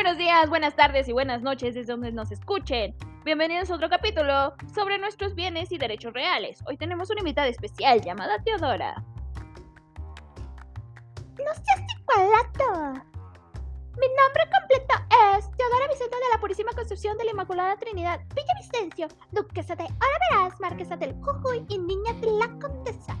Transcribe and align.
Buenos 0.00 0.16
días, 0.16 0.48
buenas 0.48 0.76
tardes 0.76 1.08
y 1.08 1.12
buenas 1.12 1.42
noches 1.42 1.74
desde 1.74 1.90
donde 1.90 2.12
nos 2.12 2.30
escuchen. 2.30 2.94
Bienvenidos 3.24 3.68
a 3.68 3.74
otro 3.74 3.88
capítulo 3.88 4.54
sobre 4.72 4.96
nuestros 4.96 5.34
bienes 5.34 5.72
y 5.72 5.76
derechos 5.76 6.12
reales. 6.12 6.62
Hoy 6.68 6.76
tenemos 6.76 7.10
una 7.10 7.18
invitada 7.18 7.48
especial 7.48 8.00
llamada 8.00 8.38
Teodora. 8.44 8.94
No 11.36 11.52
seas 11.52 11.82
igualato. 11.98 13.02
Mi 13.98 14.06
nombre 14.06 14.44
completo 14.56 14.94
es 15.36 15.50
Teodora 15.56 15.88
Vicente 15.88 16.14
de 16.14 16.32
la 16.32 16.40
Purísima 16.40 16.70
Concepción 16.74 17.18
de 17.18 17.24
la 17.24 17.32
Inmaculada 17.32 17.76
Trinidad, 17.76 18.20
Villavicencio, 18.36 19.08
Duquesa 19.32 19.74
de 19.74 19.82
Olaveras, 19.82 20.60
Marquesa 20.60 20.96
del 20.96 21.14
Jujuy 21.14 21.66
y 21.68 21.76
Niña 21.76 22.12
de 22.20 22.30
la 22.38 22.46
Condesa. 22.60 23.16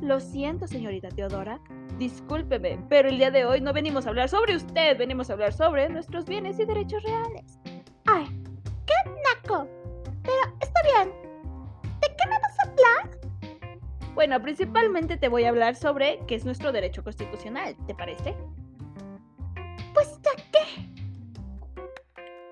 Lo 0.00 0.18
siento, 0.18 0.66
señorita 0.66 1.10
Teodora. 1.10 1.60
Discúlpeme, 2.02 2.84
pero 2.88 3.08
el 3.08 3.16
día 3.16 3.30
de 3.30 3.44
hoy 3.44 3.60
no 3.60 3.72
venimos 3.72 4.06
a 4.06 4.08
hablar 4.08 4.28
sobre 4.28 4.56
usted, 4.56 4.98
venimos 4.98 5.30
a 5.30 5.34
hablar 5.34 5.52
sobre 5.52 5.88
nuestros 5.88 6.24
bienes 6.24 6.58
y 6.58 6.64
derechos 6.64 7.00
reales. 7.04 7.60
Ay, 8.06 8.26
qué 8.86 9.10
naco. 9.22 9.68
Pero 10.24 10.56
está 10.60 10.82
bien. 10.82 11.12
¿De 12.00 12.08
qué 12.08 12.28
me 12.28 12.40
vas 12.40 12.58
a 12.58 12.68
hablar? 12.68 13.20
Bueno, 14.14 14.42
principalmente 14.42 15.16
te 15.16 15.28
voy 15.28 15.44
a 15.44 15.50
hablar 15.50 15.76
sobre 15.76 16.18
qué 16.26 16.34
es 16.34 16.44
nuestro 16.44 16.72
derecho 16.72 17.04
constitucional, 17.04 17.76
¿te 17.86 17.94
parece? 17.94 18.34
Pues 19.94 20.18
ya 20.22 20.32
qué. 20.50 21.84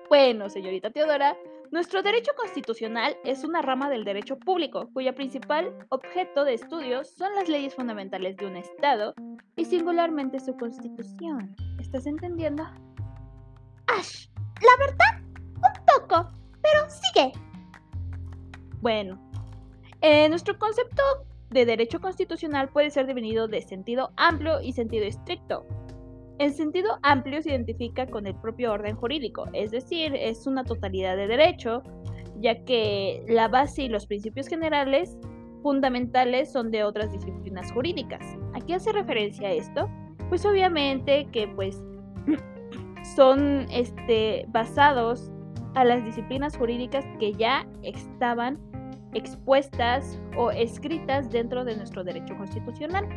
Bueno, 0.07 0.47
señorita 0.47 0.91
Teodora, 0.91 1.35
nuestro 1.71 2.03
derecho 2.03 2.31
constitucional 2.37 3.17
es 3.25 3.43
una 3.43 3.61
rama 3.61 3.89
del 3.89 4.05
derecho 4.05 4.39
público, 4.39 4.89
cuyo 4.93 5.13
principal 5.13 5.73
objeto 5.89 6.45
de 6.45 6.53
estudio 6.53 7.03
son 7.03 7.35
las 7.35 7.49
leyes 7.49 7.75
fundamentales 7.75 8.37
de 8.37 8.45
un 8.45 8.55
Estado 8.57 9.13
y 9.55 9.65
singularmente 9.65 10.39
su 10.39 10.55
constitución. 10.57 11.55
¿Estás 11.79 12.05
entendiendo? 12.05 12.63
Ash, 13.87 14.27
la 14.61 14.85
verdad, 14.85 15.21
un 15.55 15.85
poco, 15.85 16.31
pero 16.61 16.89
sigue. 16.89 17.31
Bueno, 18.81 19.19
eh, 20.01 20.29
nuestro 20.29 20.57
concepto 20.57 21.03
de 21.49 21.65
derecho 21.65 21.99
constitucional 21.99 22.69
puede 22.69 22.89
ser 22.89 23.05
definido 23.05 23.47
de 23.47 23.61
sentido 23.61 24.11
amplio 24.15 24.61
y 24.61 24.73
sentido 24.73 25.05
estricto. 25.05 25.65
El 26.39 26.53
sentido 26.53 26.97
amplio 27.03 27.41
se 27.43 27.49
identifica 27.49 28.07
con 28.07 28.25
el 28.25 28.35
propio 28.35 28.71
orden 28.71 28.95
jurídico, 28.95 29.45
es 29.53 29.69
decir, 29.69 30.15
es 30.15 30.47
una 30.47 30.63
totalidad 30.63 31.15
de 31.15 31.27
derecho, 31.27 31.83
ya 32.39 32.63
que 32.63 33.23
la 33.27 33.47
base 33.47 33.83
y 33.83 33.89
los 33.89 34.07
principios 34.07 34.47
generales 34.47 35.17
fundamentales 35.61 36.51
son 36.51 36.71
de 36.71 36.83
otras 36.83 37.11
disciplinas 37.11 37.71
jurídicas. 37.71 38.37
¿A 38.53 38.59
qué 38.61 38.75
hace 38.75 38.91
referencia 38.91 39.51
esto? 39.51 39.89
Pues 40.29 40.45
obviamente 40.45 41.27
que 41.31 41.47
pues 41.47 41.81
son 43.15 43.67
este, 43.71 44.45
basados 44.49 45.31
a 45.75 45.83
las 45.83 46.03
disciplinas 46.03 46.57
jurídicas 46.57 47.05
que 47.19 47.33
ya 47.33 47.67
estaban 47.83 48.59
expuestas 49.13 50.19
o 50.37 50.51
escritas 50.51 51.31
dentro 51.31 51.65
de 51.65 51.75
nuestro 51.75 52.03
derecho 52.03 52.35
constitucional. 52.37 53.07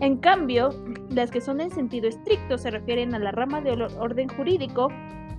En 0.00 0.16
cambio, 0.18 0.70
las 1.10 1.30
que 1.30 1.40
son 1.40 1.60
en 1.60 1.70
sentido 1.70 2.08
estricto 2.08 2.58
se 2.58 2.70
refieren 2.70 3.14
a 3.14 3.18
la 3.18 3.30
rama 3.32 3.60
del 3.60 3.82
orden 3.82 4.28
jurídico 4.28 4.88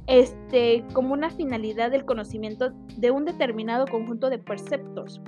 este, 0.08 0.84
como 0.94 1.14
una 1.14 1.30
finalidad 1.30 1.92
del 1.92 2.06
conocimiento 2.06 2.72
de 2.98 3.12
un 3.12 3.26
determinado 3.26 3.86
conjunto 3.88 4.30
de 4.30 4.38
preceptos. 4.38 5.22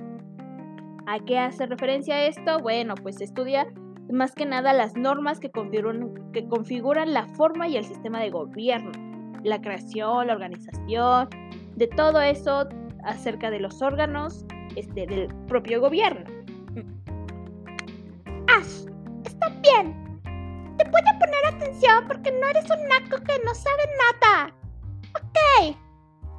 ¿A 1.10 1.18
qué 1.20 1.38
hace 1.38 1.64
referencia 1.64 2.26
esto? 2.26 2.60
Bueno, 2.60 2.94
pues 2.96 3.22
estudia 3.22 3.66
más 4.12 4.34
que 4.34 4.44
nada 4.44 4.74
las 4.74 4.94
normas 4.94 5.40
que 5.40 5.50
configuran, 5.50 7.14
la 7.14 7.26
forma 7.28 7.66
y 7.66 7.78
el 7.78 7.84
sistema 7.86 8.20
de 8.20 8.28
gobierno, 8.28 8.92
la 9.42 9.58
creación, 9.58 10.26
la 10.26 10.34
organización, 10.34 11.30
de 11.76 11.86
todo 11.86 12.20
eso 12.20 12.68
acerca 13.04 13.50
de 13.50 13.58
los 13.58 13.80
órganos 13.80 14.44
este, 14.76 15.06
del 15.06 15.28
propio 15.46 15.80
gobierno. 15.80 16.26
Ash, 18.48 18.84
está 19.24 19.48
bien. 19.62 20.20
Te 20.76 20.84
voy 20.90 21.00
a 21.10 21.18
poner 21.18 21.46
atención 21.54 22.04
porque 22.06 22.32
no 22.32 22.48
eres 22.48 22.66
un 22.70 22.86
naco 22.86 23.24
que 23.24 23.42
no 23.46 23.54
sabe 23.54 23.82
nada. 24.20 24.54
Ok. 25.14 25.87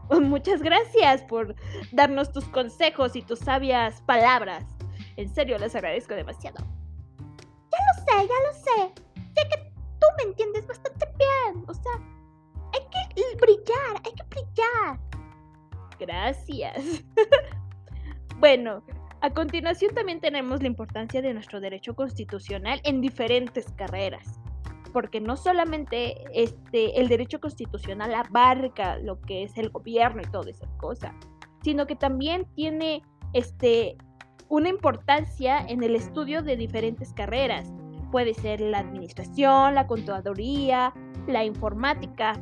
Muchas 0.21 0.61
gracias 0.61 1.21
por 1.23 1.55
darnos 1.91 2.31
tus 2.31 2.45
consejos 2.45 3.15
y 3.15 3.21
tus 3.21 3.39
sabias 3.39 4.01
palabras. 4.01 4.65
En 5.17 5.29
serio, 5.29 5.57
les 5.57 5.75
agradezco 5.75 6.15
demasiado. 6.15 6.57
Ya 7.71 7.77
lo 7.77 8.03
sé, 8.03 8.27
ya 8.27 8.47
lo 8.47 8.53
sé. 8.53 8.93
Sé 9.35 9.49
que 9.49 9.71
tú 9.99 10.07
me 10.17 10.23
entiendes 10.29 10.65
bastante 10.65 11.05
bien. 11.17 11.63
O 11.67 11.73
sea, 11.73 11.91
hay 12.73 12.81
que 12.89 13.35
brillar, 13.35 14.01
hay 14.03 14.13
que 14.13 14.23
brillar. 14.29 14.99
Gracias. 15.99 17.03
bueno, 18.39 18.83
a 19.21 19.29
continuación 19.31 19.93
también 19.93 20.21
tenemos 20.21 20.61
la 20.61 20.67
importancia 20.67 21.21
de 21.21 21.33
nuestro 21.33 21.59
derecho 21.59 21.93
constitucional 21.93 22.79
en 22.85 23.01
diferentes 23.01 23.69
carreras, 23.73 24.39
porque 24.91 25.21
no 25.21 25.37
solamente 25.37 26.23
este, 26.33 26.99
el 26.99 27.07
derecho 27.07 27.39
constitucional 27.39 28.13
abarca 28.13 28.97
lo 28.97 29.21
que 29.21 29.43
es 29.43 29.57
el 29.57 29.69
gobierno 29.69 30.21
y 30.21 30.31
toda 30.31 30.49
esa 30.49 30.67
cosa, 30.77 31.13
sino 31.61 31.87
que 31.87 31.95
también 31.95 32.45
tiene 32.55 33.03
este, 33.33 33.97
una 34.47 34.69
importancia 34.69 35.59
en 35.59 35.83
el 35.83 35.95
estudio 35.95 36.41
de 36.41 36.57
diferentes 36.57 37.13
carreras. 37.13 37.71
Puede 38.11 38.33
ser 38.33 38.59
la 38.61 38.79
administración, 38.79 39.75
la 39.75 39.85
contaduría, 39.85 40.93
la 41.27 41.43
informática, 41.43 42.33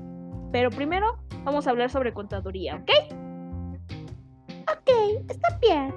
pero 0.52 0.70
primero 0.70 1.18
vamos 1.44 1.68
a 1.68 1.72
hablar 1.72 1.90
sobre 1.90 2.14
contaduría, 2.14 2.76
¿ok? 2.76 2.92
Ok, 4.72 4.90
está 5.30 5.58
bien. 5.62 5.94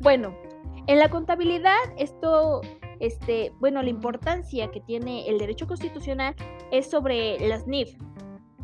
Bueno, 0.00 0.34
en 0.86 0.98
la 0.98 1.08
contabilidad, 1.08 1.78
esto, 1.96 2.60
este, 3.00 3.52
bueno, 3.60 3.82
la 3.82 3.90
importancia 3.90 4.70
que 4.70 4.80
tiene 4.80 5.28
el 5.28 5.38
derecho 5.38 5.66
constitucional 5.66 6.34
es 6.70 6.90
sobre 6.90 7.38
las 7.48 7.66
NIF. 7.66 7.96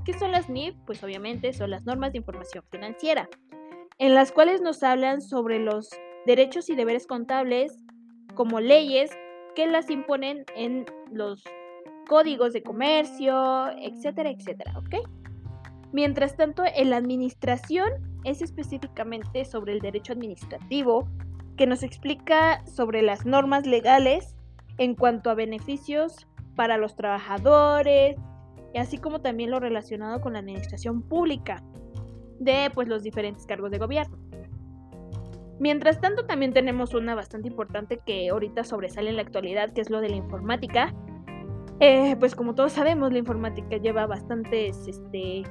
¿Qué 0.05 0.19
son 0.19 0.33
las 0.33 0.49
NIF? 0.49 0.75
Pues 0.87 1.03
obviamente 1.03 1.53
son 1.53 1.71
las 1.71 1.85
normas 1.85 2.13
de 2.13 2.19
información 2.19 2.65
financiera, 2.71 3.29
en 3.99 4.15
las 4.15 4.33
cuales 4.33 4.61
nos 4.61 4.83
hablan 4.83 5.21
sobre 5.21 5.59
los 5.59 5.91
derechos 6.27 6.69
y 6.71 6.75
deberes 6.75 7.07
contables 7.07 7.77
como 8.35 8.61
leyes 8.61 9.11
que 9.55 9.67
las 9.67 9.91
imponen 9.91 10.45
en 10.55 10.87
los 11.11 11.45
códigos 12.09 12.53
de 12.53 12.63
comercio, 12.63 13.71
etcétera, 13.79 14.31
etcétera, 14.31 14.75
¿ok? 14.79 15.09
Mientras 15.93 16.37
tanto, 16.37 16.63
en 16.67 16.91
la 16.91 16.97
administración 16.97 17.91
es 18.25 18.43
específicamente 18.43 19.45
sobre 19.45 19.73
el 19.73 19.81
derecho 19.81 20.13
administrativo, 20.13 21.09
que 21.61 21.67
nos 21.67 21.83
explica 21.83 22.65
sobre 22.65 23.03
las 23.03 23.27
normas 23.27 23.67
legales 23.67 24.35
en 24.79 24.95
cuanto 24.95 25.29
a 25.29 25.35
beneficios 25.35 26.27
para 26.57 26.79
los 26.79 26.97
trabajadores, 26.97 28.17
así 28.75 28.97
como 28.97 29.21
también 29.21 29.51
lo 29.51 29.61
relacionado 29.61 30.23
con 30.23 30.33
la 30.33 30.39
administración 30.39 31.03
pública 31.03 31.63
de 32.39 32.71
pues, 32.73 32.89
los 32.89 33.03
diferentes 33.03 33.45
cargos 33.45 33.71
de 33.73 33.77
gobierno. 33.77 34.17
Mientras 35.59 36.01
tanto, 36.01 36.25
también 36.25 36.55
tenemos 36.55 36.95
una 36.95 37.15
bastante 37.15 37.49
importante 37.49 38.01
que 38.07 38.31
ahorita 38.31 38.65
sobresale 38.65 39.11
en 39.11 39.17
la 39.17 39.23
actualidad, 39.23 39.71
que 39.75 39.83
es 39.83 39.91
lo 39.91 40.01
de 40.01 40.09
la 40.09 40.17
informática. 40.17 40.95
Eh, 41.79 42.17
pues 42.19 42.35
como 42.35 42.55
todos 42.55 42.73
sabemos, 42.73 43.13
la 43.13 43.19
informática 43.19 43.77
lleva 43.77 44.07
bastantes 44.07 44.89
este, 44.89 45.43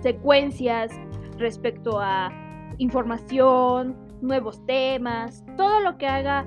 secuencias 0.00 0.90
respecto 1.36 2.00
a 2.00 2.30
información, 2.78 4.07
nuevos 4.20 4.64
temas, 4.66 5.44
todo 5.56 5.80
lo 5.80 5.96
que 5.98 6.06
haga 6.06 6.44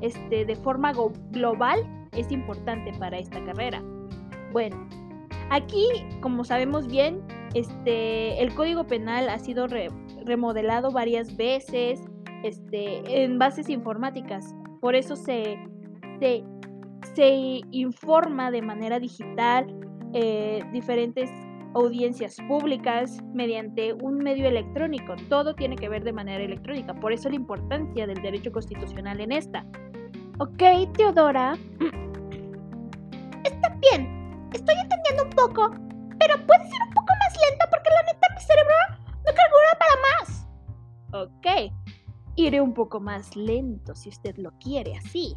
este, 0.00 0.44
de 0.44 0.56
forma 0.56 0.92
global 1.30 1.80
es 2.12 2.30
importante 2.30 2.92
para 2.98 3.18
esta 3.18 3.42
carrera. 3.44 3.82
Bueno, 4.52 4.76
aquí, 5.50 5.86
como 6.20 6.44
sabemos 6.44 6.86
bien, 6.86 7.22
este, 7.54 8.42
el 8.42 8.54
Código 8.54 8.86
Penal 8.86 9.28
ha 9.28 9.38
sido 9.38 9.66
remodelado 10.24 10.90
varias 10.90 11.36
veces 11.36 12.00
este, 12.42 13.24
en 13.24 13.38
bases 13.38 13.68
informáticas. 13.68 14.54
Por 14.80 14.94
eso 14.94 15.16
se, 15.16 15.58
se, 16.20 16.44
se 17.14 17.60
informa 17.70 18.50
de 18.50 18.62
manera 18.62 19.00
digital 19.00 19.66
eh, 20.12 20.62
diferentes 20.72 21.30
audiencias 21.76 22.36
públicas 22.48 23.22
mediante 23.34 23.92
un 23.92 24.18
medio 24.18 24.48
electrónico. 24.48 25.14
Todo 25.28 25.54
tiene 25.54 25.76
que 25.76 25.88
ver 25.88 26.04
de 26.04 26.12
manera 26.12 26.42
electrónica. 26.42 26.94
Por 26.94 27.12
eso 27.12 27.28
la 27.28 27.36
importancia 27.36 28.06
del 28.06 28.20
derecho 28.22 28.50
constitucional 28.50 29.20
en 29.20 29.32
esta. 29.32 29.64
Ok, 30.38 30.62
Teodora. 30.96 31.52
Está 33.44 33.78
bien. 33.80 34.48
Estoy 34.52 34.74
entendiendo 34.74 35.24
un 35.24 35.30
poco. 35.30 35.70
Pero 36.18 36.46
puede 36.46 36.64
ser 36.64 36.82
un 36.88 36.94
poco 36.94 37.12
más 37.20 37.36
lento 37.50 37.66
porque 37.70 37.90
la 37.90 38.02
neta 38.04 38.26
mi 38.34 38.40
cerebro 38.40 38.74
no 39.26 39.32
calcula 39.34 39.78
para 39.78 39.96
más. 40.08 40.48
Ok. 41.12 41.72
Iré 42.36 42.60
un 42.60 42.72
poco 42.72 43.00
más 43.00 43.36
lento 43.36 43.94
si 43.94 44.08
usted 44.08 44.36
lo 44.38 44.50
quiere 44.58 44.96
así. 44.96 45.36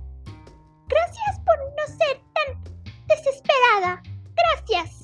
Gracias 0.88 1.40
por 1.46 1.58
no 1.60 1.86
ser 1.86 2.22
tan 2.34 2.64
desesperada. 3.08 4.02
Gracias. 4.36 4.99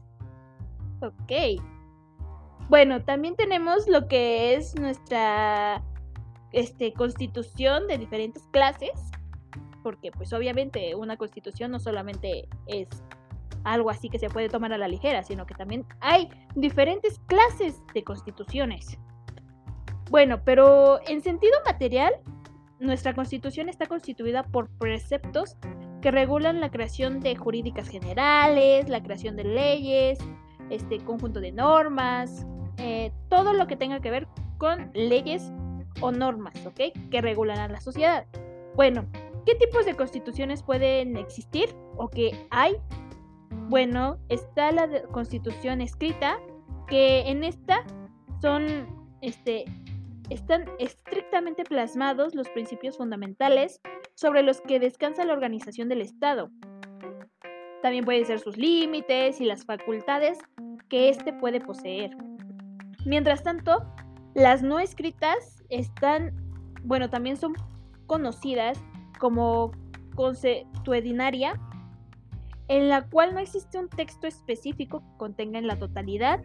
Ok. 1.05 1.61
Bueno, 2.67 3.03
también 3.03 3.35
tenemos 3.35 3.87
lo 3.87 4.07
que 4.07 4.55
es 4.55 4.73
nuestra 4.79 5.83
este, 6.51 6.93
constitución 6.93 7.87
de 7.87 7.99
diferentes 7.99 8.47
clases, 8.51 8.91
porque 9.83 10.11
pues 10.11 10.33
obviamente 10.33 10.95
una 10.95 11.15
constitución 11.15 11.69
no 11.69 11.79
solamente 11.79 12.47
es 12.65 12.87
algo 13.63 13.91
así 13.91 14.09
que 14.09 14.17
se 14.17 14.29
puede 14.29 14.49
tomar 14.49 14.73
a 14.73 14.77
la 14.79 14.87
ligera, 14.87 15.21
sino 15.23 15.45
que 15.45 15.53
también 15.53 15.85
hay 15.99 16.29
diferentes 16.55 17.19
clases 17.27 17.81
de 17.93 18.03
constituciones. 18.03 18.97
Bueno, 20.09 20.43
pero 20.43 20.99
en 21.07 21.21
sentido 21.21 21.53
material, 21.65 22.13
nuestra 22.79 23.13
constitución 23.13 23.69
está 23.69 23.85
constituida 23.85 24.43
por 24.43 24.69
preceptos 24.79 25.55
que 26.01 26.11
regulan 26.11 26.61
la 26.61 26.69
creación 26.69 27.19
de 27.19 27.35
jurídicas 27.35 27.89
generales, 27.89 28.87
la 28.89 29.01
creación 29.01 29.35
de 29.35 29.43
leyes, 29.43 30.19
este 30.69 30.99
conjunto 30.99 31.39
de 31.39 31.51
normas, 31.51 32.45
eh, 32.77 33.11
todo 33.29 33.53
lo 33.53 33.67
que 33.67 33.75
tenga 33.75 33.99
que 33.99 34.11
ver 34.11 34.27
con 34.57 34.91
leyes 34.93 35.51
o 36.01 36.11
normas, 36.11 36.53
¿ok? 36.65 37.09
Que 37.09 37.21
regulan 37.21 37.59
a 37.59 37.67
la 37.67 37.79
sociedad. 37.81 38.25
Bueno, 38.75 39.05
¿qué 39.45 39.55
tipos 39.55 39.85
de 39.85 39.95
constituciones 39.95 40.63
pueden 40.63 41.17
existir 41.17 41.69
o 41.97 42.09
que 42.09 42.47
hay? 42.51 42.75
Bueno, 43.69 44.17
está 44.29 44.71
la 44.71 45.03
constitución 45.11 45.81
escrita, 45.81 46.39
que 46.87 47.21
en 47.29 47.43
esta 47.43 47.83
son, 48.41 49.07
este, 49.21 49.65
están 50.29 50.65
estrictamente 50.79 51.63
plasmados 51.63 52.35
los 52.35 52.49
principios 52.49 52.97
fundamentales 52.97 53.81
sobre 54.15 54.43
los 54.43 54.61
que 54.61 54.79
descansa 54.79 55.25
la 55.25 55.33
organización 55.33 55.89
del 55.89 56.01
Estado. 56.01 56.49
También 57.85 58.03
pueden 58.03 58.25
ser 58.25 58.39
sus 58.39 58.57
límites 58.57 59.39
y 59.39 59.45
las 59.45 59.63
facultades 59.63 60.39
que 60.89 61.07
éste 61.07 61.31
puede 61.33 61.61
poseer. 61.61 62.17
Mientras 63.05 63.43
tanto, 63.43 63.85
las 64.33 64.63
no 64.63 64.79
escritas 64.79 65.63
están, 65.69 66.33
bueno, 66.81 67.11
también 67.11 67.37
son 67.37 67.53
conocidas 68.07 68.83
como 69.19 69.69
consuetudinaria, 70.15 71.61
en 72.69 72.89
la 72.89 73.07
cual 73.07 73.35
no 73.35 73.39
existe 73.39 73.77
un 73.77 73.87
texto 73.87 74.25
específico 74.25 75.01
que 75.01 75.17
contenga 75.19 75.59
en 75.59 75.67
la 75.67 75.77
totalidad 75.77 76.41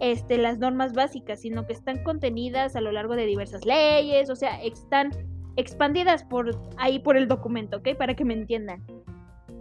este, 0.00 0.38
las 0.38 0.58
normas 0.58 0.92
básicas, 0.92 1.42
sino 1.42 1.68
que 1.68 1.72
están 1.72 2.02
contenidas 2.02 2.74
a 2.74 2.80
lo 2.80 2.90
largo 2.90 3.14
de 3.14 3.26
diversas 3.26 3.64
leyes, 3.64 4.28
o 4.28 4.34
sea, 4.34 4.60
están 4.60 5.12
expandidas 5.54 6.24
por 6.24 6.60
ahí 6.78 6.98
por 6.98 7.16
el 7.16 7.28
documento, 7.28 7.76
¿ok? 7.76 7.90
Para 7.96 8.16
que 8.16 8.24
me 8.24 8.34
entiendan. 8.34 8.84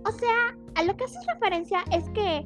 O 0.06 0.12
sea, 0.12 0.58
a 0.76 0.84
lo 0.84 0.96
que 0.96 1.04
haces 1.06 1.26
referencia 1.34 1.84
es 1.92 2.10
que 2.10 2.44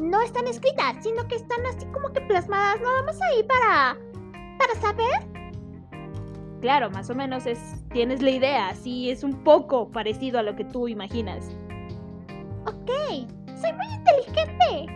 no 0.00 0.20
están 0.22 0.46
escritas, 0.46 0.96
sino 1.02 1.26
que 1.28 1.36
están 1.36 1.64
así 1.66 1.86
como 1.86 2.12
que 2.12 2.20
plasmadas 2.22 2.80
nada 2.80 3.02
más 3.02 3.20
ahí 3.22 3.42
para 3.42 3.98
para 4.58 4.80
saber. 4.80 5.32
Claro, 6.60 6.90
más 6.90 7.10
o 7.10 7.14
menos 7.14 7.46
es 7.46 7.58
tienes 7.92 8.22
la 8.22 8.30
idea, 8.30 8.68
así 8.68 9.10
es 9.10 9.24
un 9.24 9.42
poco 9.44 9.90
parecido 9.90 10.38
a 10.38 10.42
lo 10.42 10.54
que 10.54 10.64
tú 10.64 10.88
imaginas. 10.88 11.50
Ok, 12.66 12.90
soy 13.60 13.72
muy 13.72 13.86
inteligente. 13.96 14.86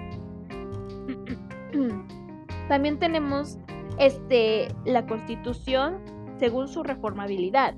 También 2.68 2.98
tenemos 2.98 3.58
este 3.98 4.68
la 4.84 5.06
Constitución 5.06 5.98
según 6.38 6.68
su 6.68 6.82
reformabilidad. 6.82 7.74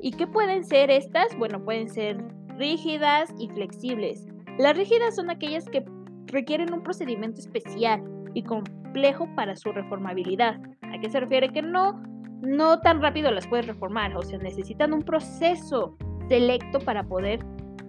¿Y 0.00 0.12
qué 0.12 0.26
pueden 0.26 0.64
ser 0.64 0.90
estas? 0.90 1.36
Bueno, 1.38 1.64
pueden 1.64 1.88
ser 1.88 2.22
rígidas 2.62 3.34
y 3.40 3.48
flexibles. 3.48 4.24
Las 4.56 4.76
rígidas 4.76 5.16
son 5.16 5.30
aquellas 5.30 5.68
que 5.68 5.84
requieren 6.26 6.72
un 6.72 6.84
procedimiento 6.84 7.40
especial 7.40 8.00
y 8.34 8.44
complejo 8.44 9.28
para 9.34 9.56
su 9.56 9.72
reformabilidad. 9.72 10.60
¿A 10.82 11.00
qué 11.00 11.10
se 11.10 11.18
refiere? 11.18 11.48
Que 11.48 11.60
no, 11.60 12.00
no 12.40 12.78
tan 12.78 13.02
rápido 13.02 13.32
las 13.32 13.48
puedes 13.48 13.66
reformar, 13.66 14.16
o 14.16 14.22
sea, 14.22 14.38
necesitan 14.38 14.92
un 14.92 15.02
proceso 15.02 15.96
selecto 16.28 16.78
para 16.78 17.02
poder 17.02 17.40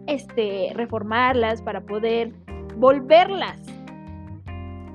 este, 0.08 0.72
reformarlas, 0.74 1.62
para 1.62 1.82
poder 1.82 2.34
volverlas 2.78 3.60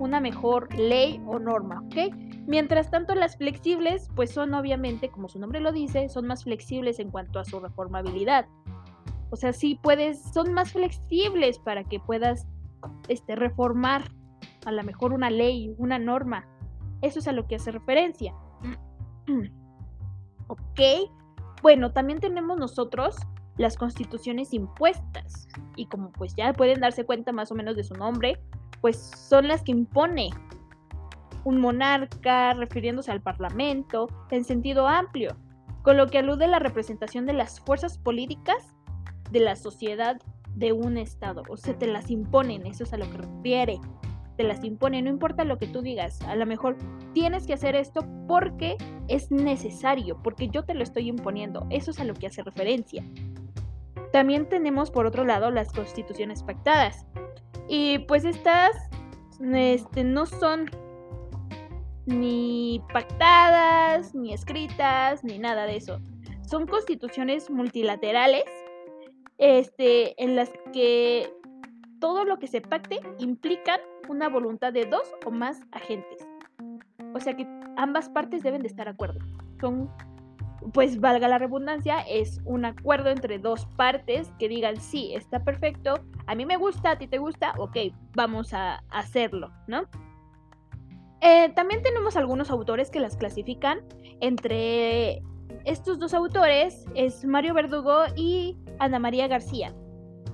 una 0.01 0.19
mejor 0.19 0.75
ley 0.77 1.23
o 1.25 1.39
norma, 1.39 1.85
¿ok? 1.87 2.15
Mientras 2.49 2.91
tanto, 2.91 3.15
las 3.15 3.37
flexibles, 3.37 4.09
pues 4.17 4.33
son 4.33 4.55
obviamente, 4.55 5.09
como 5.09 5.29
su 5.29 5.39
nombre 5.39 5.61
lo 5.61 5.71
dice, 5.71 6.09
son 6.09 6.27
más 6.27 6.43
flexibles 6.43 6.99
en 6.99 7.11
cuanto 7.11 7.39
a 7.39 7.45
su 7.45 7.61
reformabilidad. 7.61 8.47
O 9.31 9.37
sea, 9.37 9.53
sí 9.53 9.79
puedes, 9.83 10.23
son 10.33 10.53
más 10.53 10.73
flexibles 10.73 11.59
para 11.59 11.85
que 11.85 12.01
puedas 12.01 12.47
este, 13.09 13.37
reformar 13.37 14.05
a 14.65 14.73
lo 14.73 14.83
mejor 14.85 15.13
una 15.13 15.31
ley, 15.31 15.75
una 15.79 15.99
norma. 15.99 16.47
Eso 17.03 17.19
es 17.19 17.29
a 17.29 17.33
lo 17.33 17.47
que 17.47 17.57
hace 17.57 17.71
referencia. 17.71 18.35
ok. 20.49 20.81
Bueno, 21.63 21.93
también 21.93 22.21
tenemos 22.21 22.59
nosotros 22.59 23.17
las 23.57 23.77
constituciones 23.77 24.55
impuestas. 24.55 25.49
Y 25.77 25.87
como 25.87 26.11
pues 26.13 26.35
ya 26.35 26.53
pueden 26.53 26.81
darse 26.81 27.05
cuenta 27.05 27.33
más 27.33 27.53
o 27.53 27.55
menos 27.55 27.77
de 27.77 27.85
su 27.85 27.95
nombre, 27.95 28.41
pues 28.81 28.97
son 28.97 29.49
las 29.49 29.63
que 29.63 29.73
impone 29.73 30.31
un 31.45 31.61
monarca 31.61 32.55
refiriéndose 32.55 33.11
al 33.11 33.23
parlamento 33.23 34.09
en 34.31 34.45
sentido 34.45 34.87
amplio, 34.87 35.37
con 35.83 35.97
lo 35.97 36.07
que 36.07 36.19
alude 36.19 36.45
a 36.45 36.49
la 36.49 36.59
representación 36.59 37.27
de 37.27 37.33
las 37.33 37.61
fuerzas 37.61 37.99
políticas 37.99 38.77
de 39.31 39.41
la 39.41 39.57
sociedad 39.57 40.21
de 40.55 40.73
un 40.73 40.99
estado. 40.99 41.43
O 41.49 41.57
sea, 41.57 41.79
te 41.79 41.87
las 41.87 42.11
imponen, 42.11 42.67
eso 42.67 42.85
es 42.85 42.93
a 42.93 42.97
lo 42.97 43.11
que 43.11 43.19
refiere. 43.19 43.81
Te 44.37 44.45
las 44.45 44.63
imponen, 44.65 45.05
no 45.05 45.11
importa 45.11 45.45
lo 45.45 45.59
que 45.59 45.67
tú 45.67 45.83
digas. 45.83 46.23
A 46.23 46.37
lo 46.37 46.47
mejor 46.47 46.77
tienes 47.13 47.47
que 47.47 47.55
hacer 47.55 47.75
esto 47.75 48.07
porque 48.29 48.77
es 49.09 49.31
necesario, 49.31 50.21
porque 50.23 50.49
yo 50.49 50.65
te 50.65 50.75
lo 50.75 50.83
estoy 50.83 51.09
imponiendo. 51.09 51.67
Eso 51.71 51.91
es 51.91 51.99
a 52.01 52.05
lo 52.05 52.15
que 52.15 52.29
hace 52.29 52.43
referencia. 52.43 53.05
También 54.13 54.49
tenemos 54.49 54.91
por 54.91 55.07
otro 55.07 55.25
lado 55.25 55.51
las 55.51 55.73
constituciones 55.73 56.43
pactadas. 56.43 57.07
Y 57.69 58.01
pues 58.01 58.25
estas 58.25 58.77
este, 59.53 60.05
no 60.05 60.27
son 60.27 60.71
ni 62.07 62.83
pactadas, 62.93 64.15
ni 64.15 64.33
escritas, 64.33 65.23
ni 65.25 65.39
nada 65.39 65.67
de 65.67 65.77
eso. 65.77 66.01
Son 66.49 66.67
constituciones 66.67 67.51
multilaterales 67.51 68.45
este, 69.39 70.23
en 70.23 70.37
las 70.37 70.51
que 70.73 71.33
todo 72.01 72.25
lo 72.25 72.39
que 72.39 72.47
se 72.47 72.61
pacte 72.61 73.01
implica 73.19 73.81
una 74.09 74.29
voluntad 74.29 74.73
de 74.73 74.85
dos 74.85 75.13
o 75.25 75.31
más 75.31 75.63
agentes. 75.73 76.27
O 77.15 77.21
sea 77.21 77.35
que 77.35 77.47
ambas 77.77 78.09
partes 78.09 78.43
deben 78.43 78.63
de 78.63 78.69
estar 78.69 78.87
de 78.87 78.93
acuerdo. 78.93 79.21
Son 79.61 79.91
pues 80.73 81.01
valga 81.01 81.29
la 81.29 81.39
redundancia, 81.39 82.01
es 82.01 82.41
un 82.45 82.65
acuerdo 82.65 83.11
entre 83.11 83.39
dos 83.39 83.67
partes 83.77 84.31
que 84.39 84.49
digan, 84.49 84.77
sí, 84.77 85.15
está 85.15 85.45
perfecto, 85.45 85.95
a 86.27 86.35
mí 86.35 86.45
me 86.45 86.57
gusta, 86.57 86.91
a 86.91 86.99
ti 86.99 87.07
te 87.07 87.19
gusta, 87.19 87.55
ok, 87.59 87.77
vamos 88.15 88.53
a 88.53 88.83
hacerlo, 88.91 89.53
¿no? 89.67 89.85
Eh, 91.21 91.51
también 91.55 91.83
tenemos 91.83 92.17
algunos 92.17 92.51
autores 92.51 92.91
que 92.91 93.01
las 93.01 93.17
clasifican. 93.17 93.81
Entre 94.21 95.23
estos 95.69 95.99
dos 95.99 96.15
autores 96.15 96.87
es 96.95 97.27
Mario 97.27 97.53
Verdugo 97.53 98.05
y 98.17 98.57
Ana 98.79 98.99
María 98.99 99.29
García. 99.29 99.75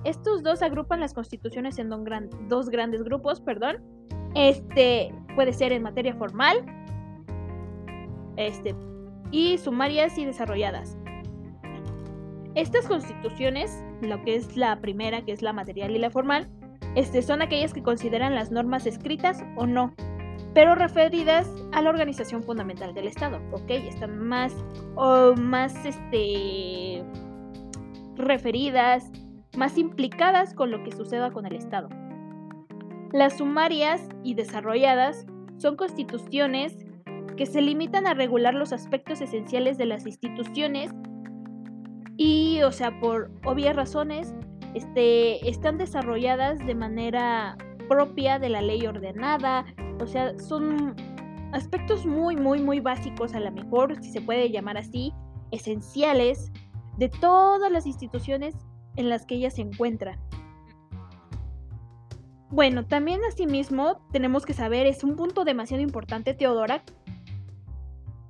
Estos 0.05 0.43
dos 0.43 0.61
agrupan 0.61 1.01
las 1.01 1.13
constituciones 1.13 1.77
en 1.77 1.89
dos 1.89 2.69
grandes 2.69 3.03
grupos, 3.03 3.41
perdón. 3.41 3.83
Este 4.33 5.13
puede 5.35 5.51
ser 5.51 5.73
en 5.73 5.83
materia 5.83 6.15
formal, 6.15 6.65
este, 8.37 8.75
y 9.31 9.57
sumarias 9.57 10.17
y 10.17 10.23
desarrolladas. 10.23 10.97
Estas 12.55 12.87
constituciones, 12.87 13.83
lo 14.01 14.23
que 14.23 14.37
es 14.37 14.55
la 14.55 14.79
primera, 14.79 15.25
que 15.25 15.33
es 15.33 15.41
la 15.41 15.51
material 15.51 15.91
y 15.91 15.99
la 15.99 16.11
formal, 16.11 16.49
este, 16.95 17.21
son 17.21 17.41
aquellas 17.41 17.73
que 17.73 17.83
consideran 17.83 18.35
las 18.35 18.51
normas 18.51 18.85
escritas 18.85 19.43
o 19.57 19.65
no, 19.65 19.93
pero 20.55 20.73
referidas 20.73 21.53
a 21.73 21.81
la 21.81 21.89
organización 21.89 22.41
fundamental 22.41 22.93
del 22.93 23.07
Estado, 23.07 23.41
¿ok? 23.51 23.69
Están 23.71 24.25
más 24.25 24.55
o 24.95 25.35
más 25.35 25.85
este, 25.85 27.03
referidas, 28.15 29.11
más 29.57 29.77
implicadas 29.77 30.53
con 30.53 30.71
lo 30.71 30.81
que 30.81 30.93
suceda 30.93 31.29
con 31.31 31.45
el 31.45 31.57
Estado. 31.57 31.89
Las 33.11 33.37
sumarias 33.37 34.07
y 34.23 34.35
desarrolladas 34.35 35.25
son 35.57 35.75
constituciones 35.75 36.77
que 37.35 37.45
se 37.45 37.61
limitan 37.61 38.07
a 38.07 38.13
regular 38.13 38.53
los 38.53 38.71
aspectos 38.71 39.19
esenciales 39.19 39.77
de 39.77 39.87
las 39.87 40.07
instituciones 40.07 40.89
y, 42.15 42.61
o 42.63 42.71
sea, 42.71 42.97
por 43.01 43.29
obvias 43.43 43.75
razones, 43.75 44.33
este, 44.73 45.49
están 45.49 45.77
desarrolladas 45.77 46.65
de 46.65 46.75
manera 46.75 47.57
propia 47.87 48.39
de 48.39 48.49
la 48.49 48.61
ley 48.61 48.85
ordenada, 48.85 49.65
o 50.01 50.07
sea, 50.07 50.37
son 50.39 50.95
aspectos 51.51 52.05
muy, 52.05 52.35
muy, 52.35 52.61
muy 52.61 52.79
básicos, 52.79 53.33
a 53.33 53.39
lo 53.39 53.51
mejor, 53.51 53.95
si 54.03 54.11
se 54.11 54.21
puede 54.21 54.51
llamar 54.51 54.77
así, 54.77 55.13
esenciales 55.51 56.51
de 56.97 57.09
todas 57.09 57.71
las 57.71 57.85
instituciones 57.85 58.55
en 58.95 59.09
las 59.09 59.25
que 59.25 59.35
ellas 59.35 59.55
se 59.55 59.61
encuentran. 59.61 60.19
Bueno, 62.49 62.85
también 62.85 63.19
asimismo 63.27 64.01
tenemos 64.11 64.45
que 64.45 64.53
saber, 64.53 64.85
es 64.85 65.03
un 65.03 65.15
punto 65.15 65.43
demasiado 65.43 65.81
importante, 65.81 66.33
Teodora. 66.33 66.83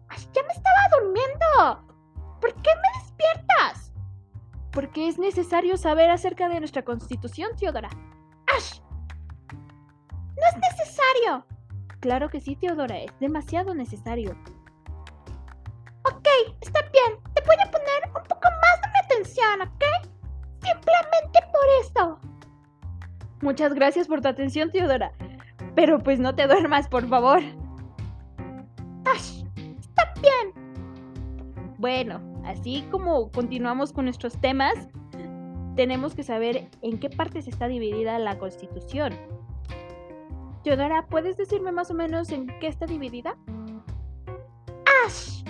Ay, 0.07 0.17
ya 0.33 0.41
me 0.43 0.53
estaba 0.53 0.99
durmiendo. 0.99 1.95
¿Por 2.41 2.53
qué 2.61 2.69
me 2.75 2.99
despiertas? 3.01 3.93
Porque 4.71 5.07
es 5.07 5.19
necesario 5.19 5.77
saber 5.77 6.09
acerca 6.09 6.49
de 6.49 6.59
nuestra 6.59 6.83
constitución, 6.83 7.51
Teodora. 7.57 7.89
No 10.45 10.49
es 10.51 10.77
necesario. 10.77 11.45
Claro 12.01 12.29
que 12.29 12.39
sí, 12.39 12.55
Teodora, 12.55 12.99
es 12.99 13.11
demasiado 13.19 13.73
necesario. 13.73 14.31
Ok, 16.03 16.27
está 16.61 16.81
bien. 16.81 17.19
Te 17.33 17.41
voy 17.41 17.55
a 17.63 17.71
poner 17.71 18.07
un 18.07 18.23
poco 18.27 18.43
más 18.43 18.81
de 18.81 18.87
mi 18.89 18.99
atención, 19.05 19.61
¿ok? 19.61 19.83
Simplemente 20.61 21.39
por 21.51 21.65
eso. 21.81 22.19
Muchas 23.41 23.73
gracias 23.73 24.07
por 24.07 24.21
tu 24.21 24.27
atención, 24.27 24.71
Teodora. 24.71 25.13
Pero 25.73 25.97
pues 25.99 26.19
no 26.19 26.35
te 26.35 26.45
duermas, 26.45 26.87
por 26.87 27.07
favor. 27.07 27.41
¡Ash! 29.05 29.43
Está 29.79 30.13
bien. 30.21 31.75
Bueno, 31.79 32.21
así 32.45 32.87
como 32.91 33.31
continuamos 33.31 33.91
con 33.91 34.05
nuestros 34.05 34.39
temas, 34.39 34.75
tenemos 35.75 36.13
que 36.13 36.23
saber 36.23 36.69
en 36.83 36.99
qué 36.99 37.09
partes 37.09 37.47
está 37.47 37.67
dividida 37.67 38.19
la 38.19 38.37
Constitución. 38.37 39.13
Teodora, 40.65 41.05
¿puedes 41.05 41.37
decirme 41.37 41.71
más 41.71 41.91
o 41.91 41.93
menos 41.93 42.31
en 42.31 42.47
qué 42.59 42.65
está 42.65 42.87
dividida? 42.87 43.37
Ash. 45.05 45.43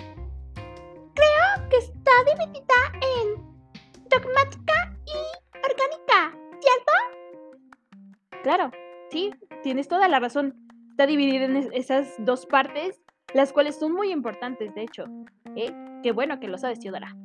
Creo 1.14 1.68
que 1.70 1.78
está 1.78 2.10
dividida 2.26 2.74
en 3.00 3.42
dogmática 4.10 4.74
y 5.06 5.56
orgánica, 5.64 6.38
¿cierto? 6.60 6.92
Claro, 8.42 8.70
sí, 9.10 9.30
tienes 9.62 9.88
toda 9.88 10.06
la 10.06 10.20
razón. 10.20 10.54
Está 10.90 11.06
dividida 11.06 11.46
en 11.46 11.56
es- 11.56 11.70
esas 11.72 12.12
dos 12.18 12.44
partes, 12.44 13.00
las 13.32 13.54
cuales 13.54 13.78
son 13.78 13.92
muy 13.92 14.12
importantes, 14.12 14.74
de 14.74 14.82
hecho. 14.82 15.06
¿Eh? 15.56 15.72
Qué 16.02 16.12
bueno 16.12 16.38
que 16.40 16.48
lo 16.48 16.58
sabes, 16.58 16.78
Teodora. 16.78 17.16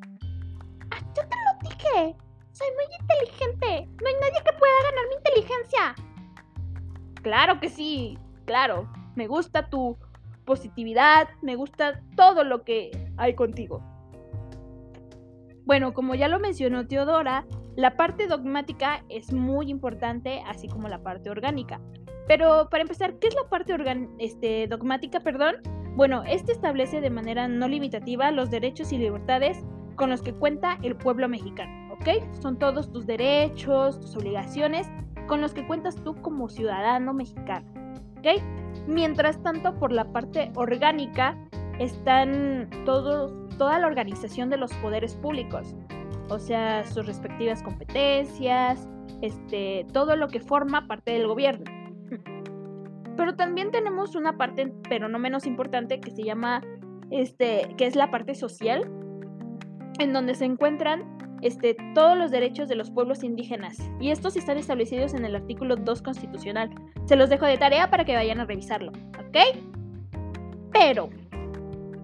Ah, 0.92 1.00
yo 1.14 1.24
te 1.28 1.36
lo 1.36 1.70
dije. 1.70 2.16
Soy 2.54 2.68
muy 2.74 2.86
inteligente. 3.02 3.90
No 4.02 4.08
hay 4.08 4.16
nadie 4.22 4.42
que 4.46 4.54
pueda 4.58 4.84
ganar 4.84 5.06
mi 5.10 5.16
inteligencia. 5.16 5.94
Claro 7.22 7.60
que 7.60 7.70
sí, 7.70 8.18
claro. 8.46 8.88
Me 9.16 9.28
gusta 9.28 9.70
tu 9.70 9.98
positividad, 10.46 11.30
me 11.42 11.56
gusta 11.56 12.02
todo 12.16 12.44
lo 12.44 12.64
que 12.64 12.92
hay 13.18 13.36
contigo. 13.36 13.84
Bueno, 15.66 15.94
como 15.94 16.16
ya 16.16 16.28
lo 16.28 16.40
mencionó 16.40 16.88
Teodora, 16.88 17.46
la 17.76 17.96
parte 17.96 18.28
dogmática 18.28 19.04
es 19.10 19.32
muy 19.32 19.70
importante, 19.70 20.42
así 20.48 20.68
como 20.68 20.88
la 20.88 21.04
parte 21.04 21.30
orgánica. 21.30 21.80
Pero 22.28 22.68
para 22.70 22.82
empezar, 22.82 23.20
¿qué 23.20 23.28
es 23.28 23.36
la 23.36 23.48
parte 23.50 23.76
este, 24.20 24.68
dogmática? 24.68 25.20
Perdón. 25.20 25.56
Bueno, 25.96 26.24
este 26.24 26.54
establece 26.54 27.02
de 27.02 27.10
manera 27.10 27.48
no 27.48 27.68
limitativa 27.68 28.32
los 28.32 28.50
derechos 28.50 28.94
y 28.94 28.98
libertades 28.98 29.58
con 29.96 30.10
los 30.10 30.22
que 30.22 30.34
cuenta 30.34 30.80
el 30.84 30.96
pueblo 30.96 31.28
mexicano, 31.28 31.94
¿ok? 31.94 32.24
Son 32.42 32.58
todos 32.58 32.92
tus 32.92 33.06
derechos, 33.06 34.00
tus 34.00 34.16
obligaciones 34.16 34.88
con 35.32 35.40
los 35.40 35.54
que 35.54 35.66
cuentas 35.66 35.96
tú 36.04 36.14
como 36.22 36.50
ciudadano 36.50 37.14
mexicano. 37.14 37.66
Mientras 38.86 39.42
tanto, 39.42 39.74
por 39.80 39.94
la 39.94 40.12
parte 40.12 40.52
orgánica 40.56 41.38
están 41.80 42.70
todos, 42.84 43.32
toda 43.58 43.80
la 43.80 43.88
organización 43.88 44.50
de 44.50 44.58
los 44.58 44.74
poderes 44.74 45.16
públicos, 45.16 45.74
o 46.28 46.38
sea, 46.38 46.84
sus 46.84 47.06
respectivas 47.06 47.64
competencias, 47.64 48.90
este, 49.22 49.86
todo 49.94 50.18
lo 50.18 50.28
que 50.28 50.42
forma 50.42 50.86
parte 50.86 51.14
del 51.14 51.28
gobierno. 51.28 51.64
Pero 53.16 53.34
también 53.38 53.72
tenemos 53.72 54.16
una 54.16 54.36
parte, 54.36 54.74
pero 54.90 55.08
no 55.08 55.18
menos 55.18 55.48
importante, 55.48 56.02
que 56.02 56.12
se 56.12 56.24
llama, 56.24 56.62
este, 57.10 57.74
que 57.78 57.86
es 57.86 57.96
la 57.96 58.12
parte 58.12 58.36
social, 58.36 58.92
en 59.98 60.12
donde 60.12 60.36
se 60.36 60.44
encuentran 60.44 61.31
este, 61.42 61.76
todos 61.96 62.18
los 62.18 62.32
derechos 62.32 62.70
de 62.70 62.76
los 62.76 62.92
pueblos 62.92 63.24
indígenas. 63.24 63.78
Y 64.00 64.12
estos 64.12 64.36
están 64.36 64.58
establecidos 64.58 65.14
en 65.14 65.26
el 65.26 65.36
artículo 65.36 65.76
2 65.76 66.02
constitucional. 66.02 66.70
Se 67.06 67.16
los 67.16 67.30
dejo 67.30 67.46
de 67.46 67.58
tarea 67.58 67.90
para 67.90 68.06
que 68.06 68.16
vayan 68.16 68.40
a 68.40 68.46
revisarlo, 68.46 68.92
¿ok? 69.20 69.38
Pero, 70.72 71.10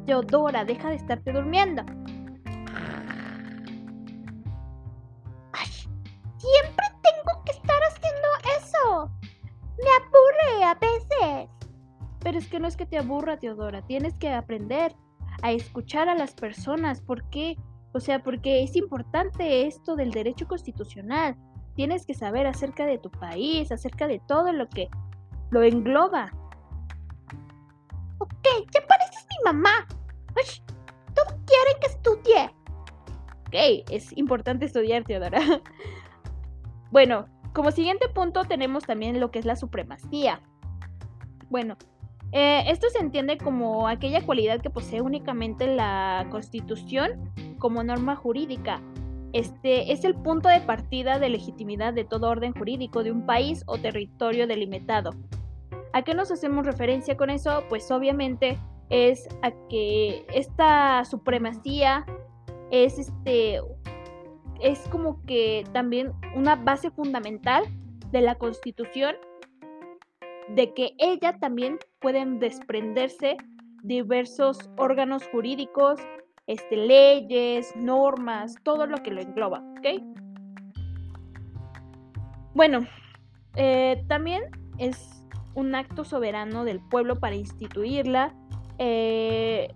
Teodora, 0.06 0.66
deja 0.66 0.90
de 0.90 0.96
estarte 0.96 1.32
durmiendo. 1.32 1.84
Ay, 5.54 5.68
siempre 6.38 6.86
tengo 7.04 7.44
que 7.46 7.52
estar 7.52 7.82
haciendo 7.84 8.28
eso. 8.60 9.12
Me 9.78 9.90
aburre 10.06 10.64
a 10.64 10.74
veces. 10.76 11.50
Pero 12.20 12.38
es 12.38 12.48
que 12.48 12.60
no 12.60 12.68
es 12.68 12.76
que 12.76 12.86
te 12.86 12.98
aburra, 12.98 13.38
Teodora. 13.38 13.82
Tienes 13.84 14.16
que 14.16 14.30
aprender 14.30 14.96
a 15.44 15.52
escuchar 15.52 16.10
a 16.10 16.16
las 16.16 16.34
personas. 16.34 17.02
¿Por 17.02 17.24
qué? 17.30 17.58
O 17.94 18.00
sea, 18.00 18.22
porque 18.24 18.64
es 18.64 18.76
importante 18.76 19.68
esto 19.68 19.96
del 19.96 20.12
derecho 20.12 20.48
constitucional. 20.48 21.36
Tienes 21.76 22.06
que 22.06 22.14
saber 22.14 22.48
acerca 22.48 22.86
de 22.86 22.98
tu 22.98 23.10
país, 23.10 23.72
acerca 23.72 24.08
de 24.08 24.20
todo 24.20 24.52
lo 24.52 24.68
que 24.68 24.90
lo 25.52 25.64
engloba. 25.64 26.32
Ok, 28.20 28.48
ya 28.74 28.86
pareces 28.88 29.26
mi 29.30 29.44
mamá. 29.46 29.88
Todos 31.14 31.34
quieren 31.46 31.80
que 31.82 31.88
estudie. 31.88 32.52
Ok, 33.48 33.86
es 33.92 34.16
importante 34.18 34.66
estudiar, 34.66 35.04
Teodora. 35.04 35.40
bueno, 36.92 37.28
como 37.54 37.72
siguiente 37.72 38.10
punto 38.10 38.46
tenemos 38.46 38.84
también 38.86 39.20
lo 39.20 39.32
que 39.32 39.40
es 39.40 39.46
la 39.46 39.56
supremacía. 39.56 40.42
Bueno, 41.50 41.78
eh, 42.32 42.64
esto 42.68 42.88
se 42.90 43.00
entiende 43.00 43.38
como 43.38 43.88
aquella 43.88 44.26
cualidad 44.26 44.62
que 44.62 44.70
posee 44.70 45.02
únicamente 45.02 45.68
la 45.68 46.28
Constitución 46.30 47.32
como 47.58 47.84
norma 47.84 48.16
jurídica. 48.16 48.82
Este 49.34 49.92
es 49.92 50.04
el 50.04 50.16
punto 50.16 50.50
de 50.50 50.62
partida 50.62 51.20
de 51.20 51.30
legitimidad 51.30 51.94
de 51.94 52.06
todo 52.06 52.30
orden 52.30 52.54
jurídico 52.54 53.04
de 53.04 53.12
un 53.12 53.26
país 53.26 53.64
o 53.66 53.78
territorio 53.78 54.48
delimitado. 54.48 55.12
¿A 55.94 56.02
qué 56.04 56.14
nos 56.14 56.32
hacemos 56.32 56.66
referencia 56.66 57.18
con 57.18 57.30
eso? 57.30 57.64
Pues 57.70 57.90
obviamente 57.92 58.58
es 58.90 59.28
a 59.42 59.52
que 59.70 60.26
esta 60.34 61.04
supremacía 61.06 62.06
es 62.72 63.00
este 63.00 63.62
es 64.62 64.80
como 64.90 65.24
que 65.26 65.66
también 65.72 66.14
una 66.36 66.56
base 66.56 66.90
fundamental 66.90 67.64
de 68.12 68.22
la 68.22 68.36
Constitución 68.36 69.16
de 70.50 70.74
que 70.74 70.94
ella 70.98 71.38
también 71.40 71.80
pueden 72.00 72.40
desprenderse 72.40 73.38
diversos 73.84 74.70
órganos 74.78 75.28
jurídicos, 75.32 76.00
este, 76.48 76.78
leyes, 76.78 77.74
normas, 77.76 78.56
todo 78.64 78.86
lo 78.86 78.98
que 79.04 79.12
lo 79.12 79.22
engloba, 79.22 79.64
¿ok? 79.78 80.02
Bueno, 82.54 82.88
eh, 83.56 84.04
también 84.08 84.44
es 84.78 85.26
un 85.54 85.76
acto 85.76 86.04
soberano 86.04 86.66
del 86.66 86.80
pueblo 86.80 87.20
para 87.20 87.36
instituirla 87.36 88.34
eh, 88.78 89.74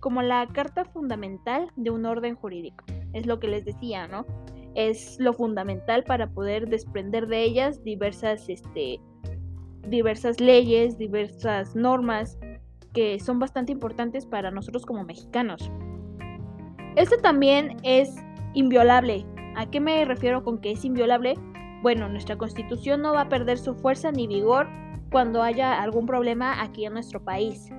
como 0.00 0.22
la 0.22 0.46
carta 0.48 0.84
fundamental 0.84 1.70
de 1.76 1.90
un 1.90 2.04
orden 2.04 2.34
jurídico. 2.34 2.84
Es 3.12 3.26
lo 3.26 3.40
que 3.40 3.48
les 3.48 3.64
decía, 3.64 4.06
¿no? 4.06 4.26
Es 4.74 5.18
lo 5.18 5.32
fundamental 5.32 6.04
para 6.04 6.28
poder 6.28 6.68
desprender 6.68 7.26
de 7.26 7.42
ellas 7.42 7.82
diversas, 7.82 8.48
este, 8.48 9.00
diversas 9.86 10.40
leyes, 10.40 10.98
diversas 10.98 11.74
normas 11.76 12.38
que 12.92 13.20
son 13.20 13.38
bastante 13.38 13.72
importantes 13.72 14.26
para 14.26 14.50
nosotros 14.50 14.84
como 14.84 15.04
mexicanos. 15.04 15.70
Este 16.96 17.16
también 17.18 17.76
es 17.82 18.14
inviolable. 18.54 19.24
¿A 19.56 19.66
qué 19.70 19.80
me 19.80 20.04
refiero 20.04 20.42
con 20.42 20.58
que 20.58 20.72
es 20.72 20.84
inviolable? 20.84 21.34
Bueno, 21.82 22.08
nuestra 22.08 22.36
constitución 22.36 23.02
no 23.02 23.12
va 23.14 23.22
a 23.22 23.28
perder 23.28 23.58
su 23.58 23.74
fuerza 23.74 24.10
ni 24.10 24.26
vigor 24.26 24.68
cuando 25.10 25.42
haya 25.42 25.80
algún 25.80 26.06
problema 26.06 26.60
aquí 26.60 26.84
en 26.86 26.94
nuestro 26.94 27.22
país. 27.22 27.70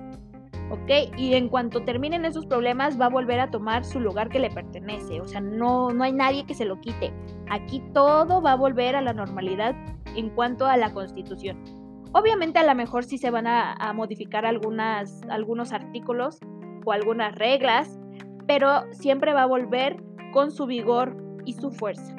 ¿Ok? 0.70 1.12
Y 1.18 1.34
en 1.34 1.48
cuanto 1.48 1.82
terminen 1.84 2.24
esos 2.24 2.46
problemas 2.46 2.98
va 3.00 3.06
a 3.06 3.10
volver 3.10 3.40
a 3.40 3.50
tomar 3.50 3.84
su 3.84 3.98
lugar 3.98 4.28
que 4.28 4.38
le 4.38 4.50
pertenece. 4.50 5.20
O 5.20 5.26
sea, 5.26 5.40
no, 5.40 5.90
no 5.90 6.04
hay 6.04 6.12
nadie 6.12 6.46
que 6.46 6.54
se 6.54 6.64
lo 6.64 6.80
quite. 6.80 7.12
Aquí 7.50 7.82
todo 7.92 8.40
va 8.40 8.52
a 8.52 8.56
volver 8.56 8.94
a 8.94 9.02
la 9.02 9.12
normalidad 9.12 9.74
en 10.16 10.30
cuanto 10.30 10.66
a 10.66 10.76
la 10.76 10.92
constitución. 10.92 11.79
Obviamente 12.12 12.58
a 12.58 12.64
lo 12.64 12.74
mejor 12.74 13.04
sí 13.04 13.18
se 13.18 13.30
van 13.30 13.46
a, 13.46 13.92
modificar 13.94 14.44
algunas, 14.44 15.22
algunos 15.28 15.72
artículos 15.72 16.40
o 16.84 16.92
algunas 16.92 17.34
reglas, 17.36 18.00
pero 18.48 18.82
siempre 18.92 19.32
va 19.32 19.42
a 19.42 19.46
volver 19.46 20.02
con 20.32 20.50
su 20.50 20.66
vigor 20.66 21.16
y 21.44 21.52
su 21.52 21.70
fuerza. 21.70 22.14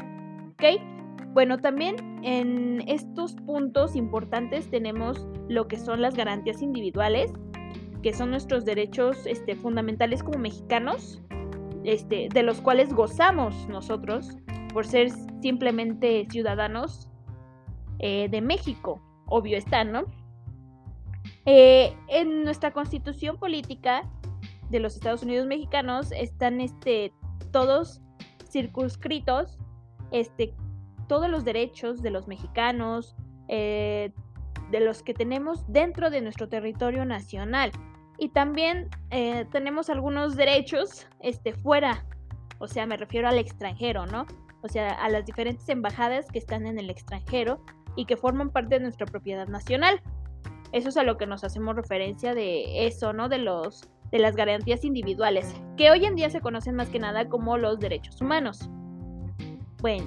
¿Ok? 0.54 0.82
Bueno, 1.34 1.58
también 1.58 1.96
en 2.24 2.84
estos 2.88 3.36
puntos 3.36 3.96
importantes 3.96 4.70
tenemos 4.70 5.28
lo 5.50 5.68
que 5.68 5.78
son 5.78 6.02
las 6.02 6.16
garantías 6.16 6.62
individuales, 6.62 7.34
que 8.02 8.14
son 8.14 8.32
nuestros 8.32 8.64
derechos 8.64 9.26
este, 9.26 9.56
fundamentales 9.56 10.24
como 10.24 10.40
mexicanos, 10.40 11.22
este, 11.84 12.30
de 12.34 12.44
los 12.44 12.62
cuales 12.62 12.94
gozamos 12.94 13.68
nosotros 13.68 14.38
por 14.74 14.86
ser 14.86 15.10
simplemente 15.42 16.26
ciudadanos 16.30 17.10
eh, 18.00 18.30
de 18.30 18.42
México. 18.42 19.02
Obvio 19.32 19.58
está, 19.58 19.84
¿no? 19.84 20.04
Eh, 21.46 21.96
en 22.08 22.44
nuestra 22.44 22.72
constitución 22.72 23.38
política 23.38 24.04
de 24.70 24.80
los 24.80 24.96
Estados 24.96 25.24
Unidos 25.24 25.48
mexicanos 25.48 26.12
están 26.12 26.62
este, 26.62 27.12
todos 27.52 28.02
circunscritos 28.52 29.58
este, 30.12 30.54
todos 31.08 31.30
los 31.30 31.44
derechos 31.44 32.02
de 32.02 32.12
los 32.12 32.28
mexicanos, 32.28 33.16
eh, 33.48 34.12
de 34.70 34.80
los 34.80 35.04
que 35.04 35.14
tenemos 35.14 35.66
dentro 35.72 36.10
de 36.10 36.22
nuestro 36.22 36.48
territorio 36.48 37.06
nacional. 37.06 37.72
Y 38.18 38.30
también 38.30 38.90
eh, 39.10 39.46
tenemos 39.52 39.90
algunos 39.90 40.36
derechos 40.36 41.08
este, 41.20 41.54
fuera, 41.54 42.06
o 42.60 42.68
sea, 42.68 42.86
me 42.86 42.96
refiero 42.96 43.28
al 43.28 43.40
extranjero, 43.40 44.06
¿no? 44.06 44.26
O 44.62 44.70
sea, 44.70 44.92
a 44.92 45.10
las 45.10 45.26
diferentes 45.26 45.68
embajadas 45.70 46.28
que 46.28 46.38
están 46.38 46.68
en 46.68 46.78
el 46.78 46.90
extranjero 46.90 47.64
y 47.96 48.06
que 48.06 48.18
forman 48.18 48.50
parte 48.50 48.76
de 48.76 48.82
nuestra 48.82 49.06
propiedad 49.06 49.48
nacional. 49.48 50.02
Eso 50.72 50.90
es 50.90 50.98
a 50.98 51.04
lo 51.04 51.18
que 51.18 51.28
nos 51.28 51.44
hacemos 51.44 51.76
referencia 51.76 52.34
de 52.34 52.88
eso, 52.88 53.14
¿no? 53.14 53.30
De 53.30 53.38
los 53.38 53.90
de 54.12 54.20
las 54.20 54.36
garantías 54.36 54.84
individuales, 54.84 55.56
que 55.78 55.90
hoy 55.90 56.06
en 56.06 56.16
día 56.16 56.30
se 56.30 56.42
conocen 56.42 56.76
más 56.76 56.90
que 56.90 57.00
nada 57.00 57.30
como 57.30 57.58
los 57.58 57.80
derechos 57.80 58.20
humanos. 58.22 58.70
Bueno, 59.82 60.06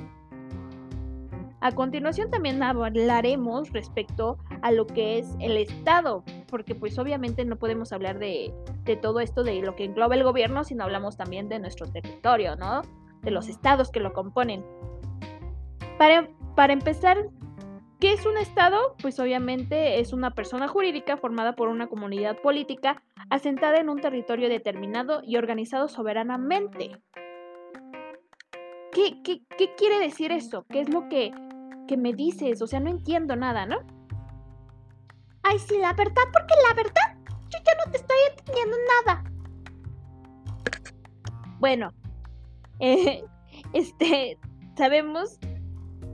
a 1.61 1.73
continuación 1.73 2.31
también 2.31 2.62
hablaremos 2.62 3.73
respecto 3.73 4.37
a 4.61 4.71
lo 4.71 4.87
que 4.87 5.19
es 5.19 5.35
el 5.41 5.57
Estado, 5.57 6.23
porque 6.49 6.75
pues 6.75 6.99
obviamente 6.99 7.45
no 7.47 7.57
podemos 7.57 7.93
hablar 7.93 8.19
de, 8.19 8.53
todo 9.00 9.21
esto 9.21 9.43
de 9.43 9.62
lo 9.62 9.75
que 9.75 9.85
engloba 9.85 10.14
el 10.14 10.25
gobierno, 10.25 10.64
sino 10.64 10.85
hablamos 10.85 11.17
también 11.17 11.49
de 11.49 11.59
nuestro 11.59 11.87
territorio, 11.87 12.57
¿no? 12.57 12.83
De 13.23 13.31
los 13.31 13.49
estados 13.49 13.91
que 13.91 14.00
lo 14.00 14.12
componen. 14.12 14.62
Para, 15.97 16.29
para 16.55 16.75
empezar, 16.75 17.31
¿qué 18.04 18.12
es 18.12 18.26
un 18.26 18.37
Estado? 18.37 18.96
Pues 19.00 19.18
obviamente 19.18 19.99
es 19.99 20.12
una 20.12 20.34
persona 20.34 20.68
jurídica 20.68 21.16
formada 21.16 21.56
por 21.56 21.68
una 21.68 21.87
comunidad 21.87 22.37
política 22.37 23.02
asentada 23.30 23.78
en 23.78 23.88
un 23.88 23.99
territorio 23.99 24.50
determinado 24.50 25.23
y 25.25 25.38
organizado 25.38 25.88
soberanamente. 25.88 27.00
¿Qué, 28.92 29.23
qué, 29.25 29.40
qué 29.56 29.75
quiere 29.78 29.99
decir 30.00 30.32
eso? 30.32 30.66
¿Qué 30.68 30.80
es 30.80 30.90
lo 30.90 31.08
que 31.08 31.32
que 31.88 31.96
me 31.96 32.12
dices? 32.12 32.61
O 32.61 32.66
sea, 32.66 32.78
no 32.78 32.90
entiendo 32.90 33.37
nada, 33.37 33.64
¿no? 33.64 33.78
Ay, 35.42 35.58
sí, 35.58 35.78
la 35.78 35.94
verdad, 35.94 36.25
porque 36.30 36.54
la 36.68 36.75
verdad, 36.75 37.16
yo 37.49 37.58
ya 37.64 37.73
no 37.87 37.90
te 37.90 37.96
estoy 37.96 38.18
entendiendo 38.37 38.76
nada. 39.06 39.25
Bueno, 41.58 41.88
este, 43.73 44.38
sabemos 44.76 45.38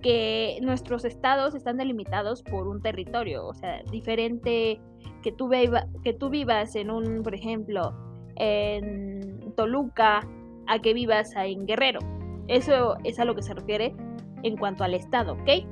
que 0.01 0.59
nuestros 0.63 1.05
estados 1.05 1.55
están 1.55 1.77
delimitados 1.77 2.43
por 2.43 2.69
un 2.69 2.81
territorio, 2.81 3.47
o 3.47 3.55
sea, 3.55 3.83
diferente 3.91 4.81
que 5.23 5.33
tú, 5.33 5.51
que 6.03 6.13
tú 6.13 6.31
vivas 6.31 6.75
en 6.77 6.91
un, 6.91 7.23
por 7.23 7.35
ejemplo, 7.35 7.95
en 8.37 9.53
Toluca, 9.57 10.21
a 10.67 10.79
que 10.79 10.95
vivas 10.95 11.35
en 11.37 11.67
Guerrero. 11.67 12.01
Eso 12.49 12.97
es 13.05 13.19
a 13.19 13.25
lo 13.25 13.35
que 13.35 13.43
se 13.43 13.55
refiere 13.55 13.95
en 14.43 14.57
cuanto 14.57 14.85
al 14.85 14.95
Estado, 14.95 15.35
¿ok? 15.35 15.67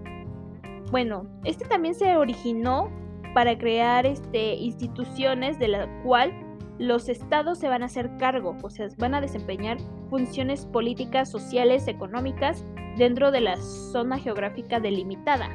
Bueno, 0.91 1.27
este 1.45 1.65
también 1.67 1.95
se 1.95 2.17
originó 2.17 2.91
para 3.35 3.57
crear 3.59 4.07
este, 4.07 4.55
instituciones 4.55 5.59
de 5.59 5.69
la 5.69 6.03
cual 6.03 6.33
los 6.79 7.09
estados 7.09 7.59
se 7.59 7.69
van 7.69 7.83
a 7.83 7.87
hacer 7.87 8.17
cargo, 8.19 8.57
o 8.63 8.71
sea, 8.71 8.89
van 8.99 9.15
a 9.15 9.21
desempeñar 9.21 9.79
funciones 10.11 10.67
políticas, 10.67 11.31
sociales, 11.31 11.89
económicas 11.89 12.65
dentro 12.97 13.31
de 13.31 13.41
la 13.41 13.57
zona 13.57 14.19
geográfica 14.19 14.81
delimitada. 14.81 15.49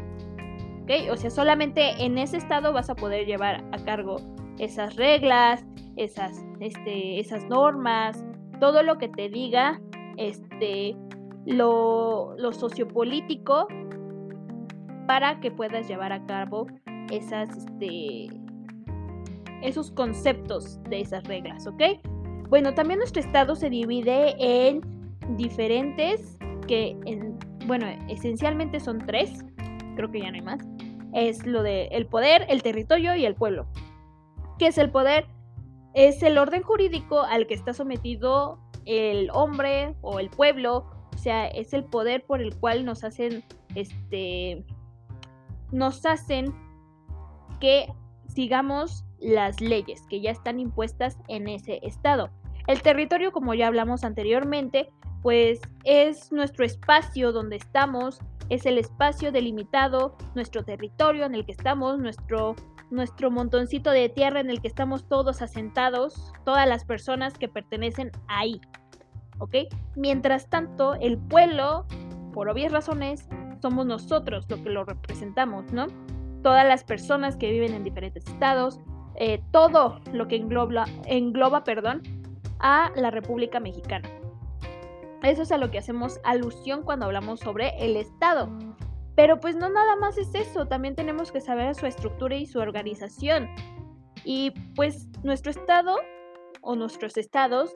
¿Ok? 0.83 0.91
O 1.11 1.15
sea, 1.15 1.29
solamente 1.29 2.03
en 2.03 2.17
ese 2.17 2.37
estado 2.37 2.73
vas 2.73 2.89
a 2.89 2.95
poder 2.95 3.25
llevar 3.25 3.63
a 3.71 3.77
cargo 3.85 4.17
esas 4.59 4.95
reglas, 4.97 5.65
esas, 5.95 6.43
este, 6.59 7.19
esas 7.19 7.45
normas, 7.45 8.23
todo 8.59 8.83
lo 8.83 8.97
que 8.97 9.07
te 9.07 9.29
diga 9.29 9.79
este, 10.17 10.95
lo, 11.45 12.35
sociopolítico 12.51 13.67
para 15.07 15.39
que 15.39 15.51
puedas 15.51 15.87
llevar 15.87 16.11
a 16.11 16.25
cabo 16.25 16.67
esas, 17.11 17.49
este, 17.57 18.27
esos 19.63 19.91
conceptos 19.91 20.81
de 20.83 21.01
esas 21.01 21.23
reglas, 21.23 21.65
¿ok? 21.67 21.81
Bueno, 22.49 22.73
también 22.73 22.99
nuestro 22.99 23.21
estado 23.21 23.55
se 23.55 23.69
divide 23.69 24.35
en 24.37 24.81
diferentes, 25.37 26.37
que, 26.67 26.97
en, 27.05 27.37
bueno, 27.65 27.87
esencialmente 28.09 28.79
son 28.79 28.99
tres, 28.99 29.43
creo 29.95 30.11
que 30.11 30.21
ya 30.21 30.29
no 30.29 30.35
hay 30.35 30.41
más. 30.41 30.61
Es 31.13 31.45
lo 31.45 31.63
de 31.63 31.85
el 31.87 32.05
poder, 32.05 32.45
el 32.49 32.61
territorio 32.61 33.15
y 33.15 33.25
el 33.25 33.35
pueblo. 33.35 33.67
¿Qué 34.59 34.67
es 34.67 34.77
el 34.77 34.91
poder? 34.91 35.25
Es 35.93 36.23
el 36.23 36.37
orden 36.37 36.61
jurídico 36.63 37.21
al 37.21 37.47
que 37.47 37.53
está 37.53 37.73
sometido 37.73 38.59
el 38.85 39.29
hombre 39.31 39.95
o 40.01 40.19
el 40.19 40.29
pueblo 40.29 40.85
sea, 41.23 41.47
es 41.47 41.73
el 41.73 41.85
poder 41.85 42.25
por 42.25 42.41
el 42.41 42.55
cual 42.55 42.85
nos 42.85 43.03
hacen, 43.03 43.43
este, 43.75 44.63
nos 45.71 46.05
hacen 46.05 46.53
que 47.59 47.87
sigamos 48.27 49.05
las 49.23 49.61
leyes 49.61 50.01
que 50.09 50.21
ya 50.21 50.31
están 50.31 50.59
impuestas 50.59 51.17
en 51.27 51.47
ese 51.47 51.79
estado. 51.83 52.29
El 52.67 52.81
territorio, 52.81 53.31
como 53.31 53.53
ya 53.53 53.67
hablamos 53.67 54.03
anteriormente, 54.03 54.89
pues 55.21 55.61
es 55.83 56.31
nuestro 56.31 56.65
espacio 56.65 57.31
donde 57.31 57.55
estamos, 57.55 58.19
es 58.49 58.65
el 58.65 58.77
espacio 58.77 59.31
delimitado, 59.31 60.15
nuestro 60.35 60.63
territorio 60.63 61.25
en 61.25 61.35
el 61.35 61.45
que 61.45 61.53
estamos, 61.53 61.97
nuestro, 61.99 62.55
nuestro 62.91 63.31
montoncito 63.31 63.91
de 63.91 64.09
tierra 64.09 64.39
en 64.39 64.49
el 64.49 64.61
que 64.61 64.67
estamos 64.67 65.07
todos 65.07 65.41
asentados, 65.41 66.33
todas 66.45 66.67
las 66.67 66.85
personas 66.85 67.37
que 67.37 67.47
pertenecen 67.47 68.11
ahí. 68.27 68.59
¿ok? 69.39 69.55
Mientras 69.95 70.49
tanto, 70.49 70.95
el 70.95 71.17
pueblo, 71.17 71.85
por 72.33 72.49
obvias 72.49 72.71
razones, 72.71 73.27
somos 73.61 73.85
nosotros 73.85 74.45
los 74.49 74.61
que 74.61 74.69
lo 74.69 74.83
representamos, 74.83 75.71
¿no? 75.71 75.87
Todas 76.41 76.65
las 76.65 76.83
personas 76.83 77.37
que 77.37 77.51
viven 77.51 77.73
en 77.73 77.83
diferentes 77.83 78.25
estados, 78.27 78.79
eh, 79.15 79.41
todo 79.51 79.99
lo 80.11 80.27
que 80.27 80.37
engloba, 80.37 80.85
engloba 81.05 81.63
perdón, 81.63 82.01
a 82.59 82.91
la 82.95 83.11
República 83.11 83.59
Mexicana. 83.59 84.09
Eso 85.21 85.43
es 85.43 85.51
a 85.51 85.57
lo 85.57 85.71
que 85.71 85.77
hacemos 85.77 86.19
alusión 86.23 86.83
cuando 86.83 87.05
hablamos 87.05 87.39
sobre 87.39 87.69
el 87.83 87.95
Estado. 87.95 88.49
Pero 89.15 89.39
pues 89.39 89.55
no 89.55 89.69
nada 89.69 89.95
más 89.95 90.17
es 90.17 90.33
eso, 90.33 90.65
también 90.65 90.95
tenemos 90.95 91.31
que 91.31 91.39
saber 91.39 91.75
su 91.75 91.85
estructura 91.85 92.35
y 92.35 92.45
su 92.45 92.59
organización. 92.59 93.47
Y 94.25 94.51
pues 94.75 95.07
nuestro 95.23 95.51
Estado 95.51 95.95
o 96.61 96.75
nuestros 96.75 97.17
estados 97.17 97.73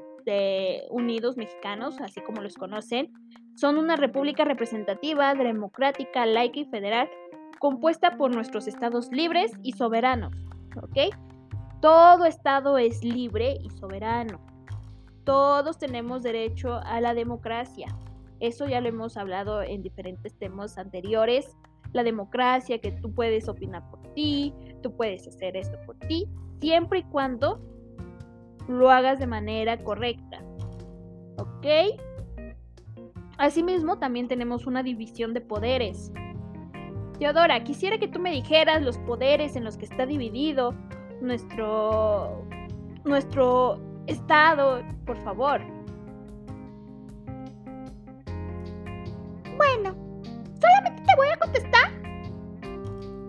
Unidos 0.89 1.37
Mexicanos, 1.37 2.01
así 2.01 2.21
como 2.21 2.41
los 2.41 2.55
conocen, 2.55 3.13
son 3.55 3.77
una 3.77 3.95
república 3.95 4.43
representativa, 4.43 5.33
democrática, 5.33 6.25
laica 6.25 6.59
y 6.59 6.65
federal, 6.65 7.09
compuesta 7.59 8.17
por 8.17 8.35
nuestros 8.35 8.67
estados 8.67 9.09
libres 9.11 9.53
y 9.63 9.71
soberanos. 9.71 10.33
¿Ok? 10.75 11.15
Todo 11.81 12.25
estado 12.25 12.79
es 12.79 13.03
libre 13.03 13.59
y 13.61 13.69
soberano. 13.69 14.39
Todos 15.23 15.77
tenemos 15.77 16.23
derecho 16.23 16.79
a 16.83 16.99
la 17.01 17.13
democracia. 17.13 17.87
Eso 18.39 18.67
ya 18.67 18.81
lo 18.81 18.89
hemos 18.89 19.15
hablado 19.15 19.61
en 19.61 19.83
diferentes 19.83 20.33
temas 20.35 20.77
anteriores. 20.77 21.55
La 21.93 22.03
democracia, 22.03 22.79
que 22.79 22.91
tú 22.91 23.13
puedes 23.13 23.47
opinar 23.47 23.87
por 23.91 24.01
ti, 24.13 24.53
tú 24.81 24.95
puedes 24.95 25.27
hacer 25.27 25.55
esto 25.55 25.77
por 25.85 25.95
ti, 25.99 26.27
siempre 26.59 26.99
y 26.99 27.03
cuando 27.03 27.61
lo 28.67 28.89
hagas 28.89 29.19
de 29.19 29.27
manera 29.27 29.77
correcta. 29.83 30.43
¿Ok? 31.37 31.67
Asimismo, 33.37 33.99
también 33.99 34.27
tenemos 34.27 34.65
una 34.65 34.81
división 34.81 35.33
de 35.35 35.41
poderes. 35.41 36.11
Teodora, 37.19 37.63
quisiera 37.63 37.97
que 37.99 38.07
tú 38.07 38.19
me 38.19 38.31
dijeras 38.31 38.81
los 38.81 38.97
poderes 38.99 39.55
en 39.55 39.63
los 39.63 39.77
que 39.77 39.85
está 39.85 40.05
dividido 40.05 40.73
nuestro, 41.21 42.45
nuestro 43.05 43.79
estado, 44.07 44.81
por 45.05 45.17
favor. 45.23 45.61
Bueno, 49.57 49.95
solamente 50.61 51.03
te 51.03 51.15
voy 51.15 51.27
a 51.33 51.37
contestar 51.37 51.91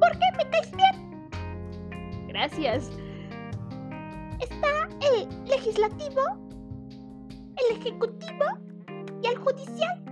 porque 0.01 0.27
me 0.37 0.51
caes 0.51 0.73
bien. 0.77 2.29
Gracias 2.29 2.91
está 4.41 4.89
el 5.13 5.29
legislativo, 5.47 6.23
el 7.57 7.77
ejecutivo 7.77 8.45
y 9.23 9.27
el 9.27 9.37
judicial. 9.39 10.05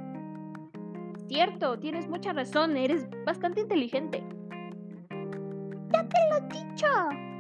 Cierto, 1.29 1.79
tienes 1.79 2.09
mucha 2.09 2.33
razón, 2.33 2.77
eres 2.77 3.07
bastante 3.25 3.61
inteligente. 3.61 4.23
Ya 5.93 6.09
te 6.09 6.17
lo 6.31 6.37
he 6.37 6.49
dicho. 6.53 7.36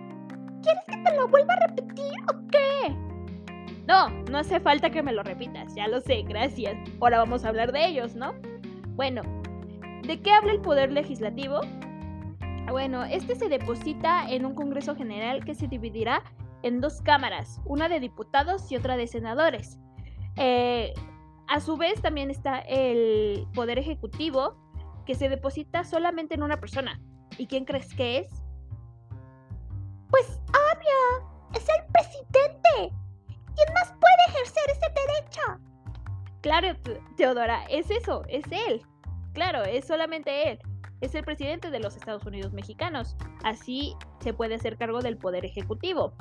¿Quieres 0.66 0.84
que 0.84 0.96
te 0.96 1.16
lo 1.16 1.28
vuelva 1.28 1.54
a 1.54 1.66
repetir 1.68 2.12
o 2.28 2.48
qué? 2.50 2.96
No, 3.86 4.10
no 4.32 4.38
hace 4.38 4.58
falta 4.58 4.90
que 4.90 5.00
me 5.00 5.12
lo 5.12 5.22
repitas, 5.22 5.72
ya 5.76 5.86
lo 5.86 6.00
sé, 6.00 6.22
gracias. 6.22 6.76
Ahora 7.00 7.18
vamos 7.18 7.44
a 7.44 7.50
hablar 7.50 7.70
de 7.70 7.86
ellos, 7.86 8.16
¿no? 8.16 8.34
Bueno, 8.96 9.22
¿de 10.02 10.20
qué 10.20 10.32
habla 10.32 10.50
el 10.50 10.60
poder 10.60 10.90
legislativo? 10.90 11.60
Bueno, 12.68 13.04
este 13.04 13.36
se 13.36 13.48
deposita 13.48 14.28
en 14.28 14.44
un 14.44 14.56
Congreso 14.56 14.96
General 14.96 15.44
que 15.44 15.54
se 15.54 15.68
dividirá 15.68 16.24
en 16.64 16.80
dos 16.80 17.00
cámaras, 17.00 17.60
una 17.64 17.88
de 17.88 18.00
diputados 18.00 18.72
y 18.72 18.76
otra 18.76 18.96
de 18.96 19.06
senadores. 19.06 19.78
Eh, 20.34 20.94
a 21.46 21.60
su 21.60 21.76
vez 21.76 22.02
también 22.02 22.28
está 22.28 22.58
el 22.58 23.46
Poder 23.54 23.78
Ejecutivo, 23.78 24.56
que 25.06 25.14
se 25.14 25.28
deposita 25.28 25.84
solamente 25.84 26.34
en 26.34 26.42
una 26.42 26.58
persona. 26.58 27.00
¿Y 27.38 27.46
quién 27.46 27.66
crees 27.66 27.94
que 27.94 28.18
es? 28.18 28.45
Pues 30.10 30.40
obvio, 30.48 31.28
es 31.54 31.66
el 31.68 31.92
presidente. 31.92 32.94
¿Quién 33.26 33.74
más 33.74 33.92
puede 33.92 34.22
ejercer 34.28 34.62
ese 34.70 34.86
derecho? 34.94 35.66
Claro, 36.42 36.76
Teodora, 37.16 37.64
es 37.70 37.90
eso, 37.90 38.22
es 38.28 38.44
él. 38.50 38.82
Claro, 39.32 39.64
es 39.64 39.86
solamente 39.86 40.50
él. 40.50 40.58
Es 41.00 41.14
el 41.14 41.24
presidente 41.24 41.70
de 41.70 41.80
los 41.80 41.96
Estados 41.96 42.24
Unidos 42.24 42.52
mexicanos. 42.52 43.16
Así 43.44 43.94
se 44.20 44.32
puede 44.32 44.54
hacer 44.54 44.78
cargo 44.78 45.00
del 45.00 45.18
poder 45.18 45.44
ejecutivo. 45.44 46.14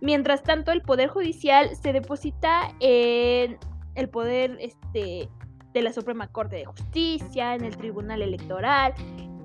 Mientras 0.00 0.42
tanto, 0.42 0.72
el 0.72 0.82
poder 0.82 1.08
judicial 1.08 1.76
se 1.76 1.92
deposita 1.92 2.74
en 2.80 3.58
el 3.94 4.08
poder 4.08 4.56
este, 4.60 5.28
de 5.72 5.82
la 5.82 5.92
Suprema 5.92 6.28
Corte 6.28 6.56
de 6.56 6.64
Justicia, 6.64 7.54
en 7.54 7.64
el 7.64 7.76
Tribunal 7.76 8.22
Electoral, 8.22 8.94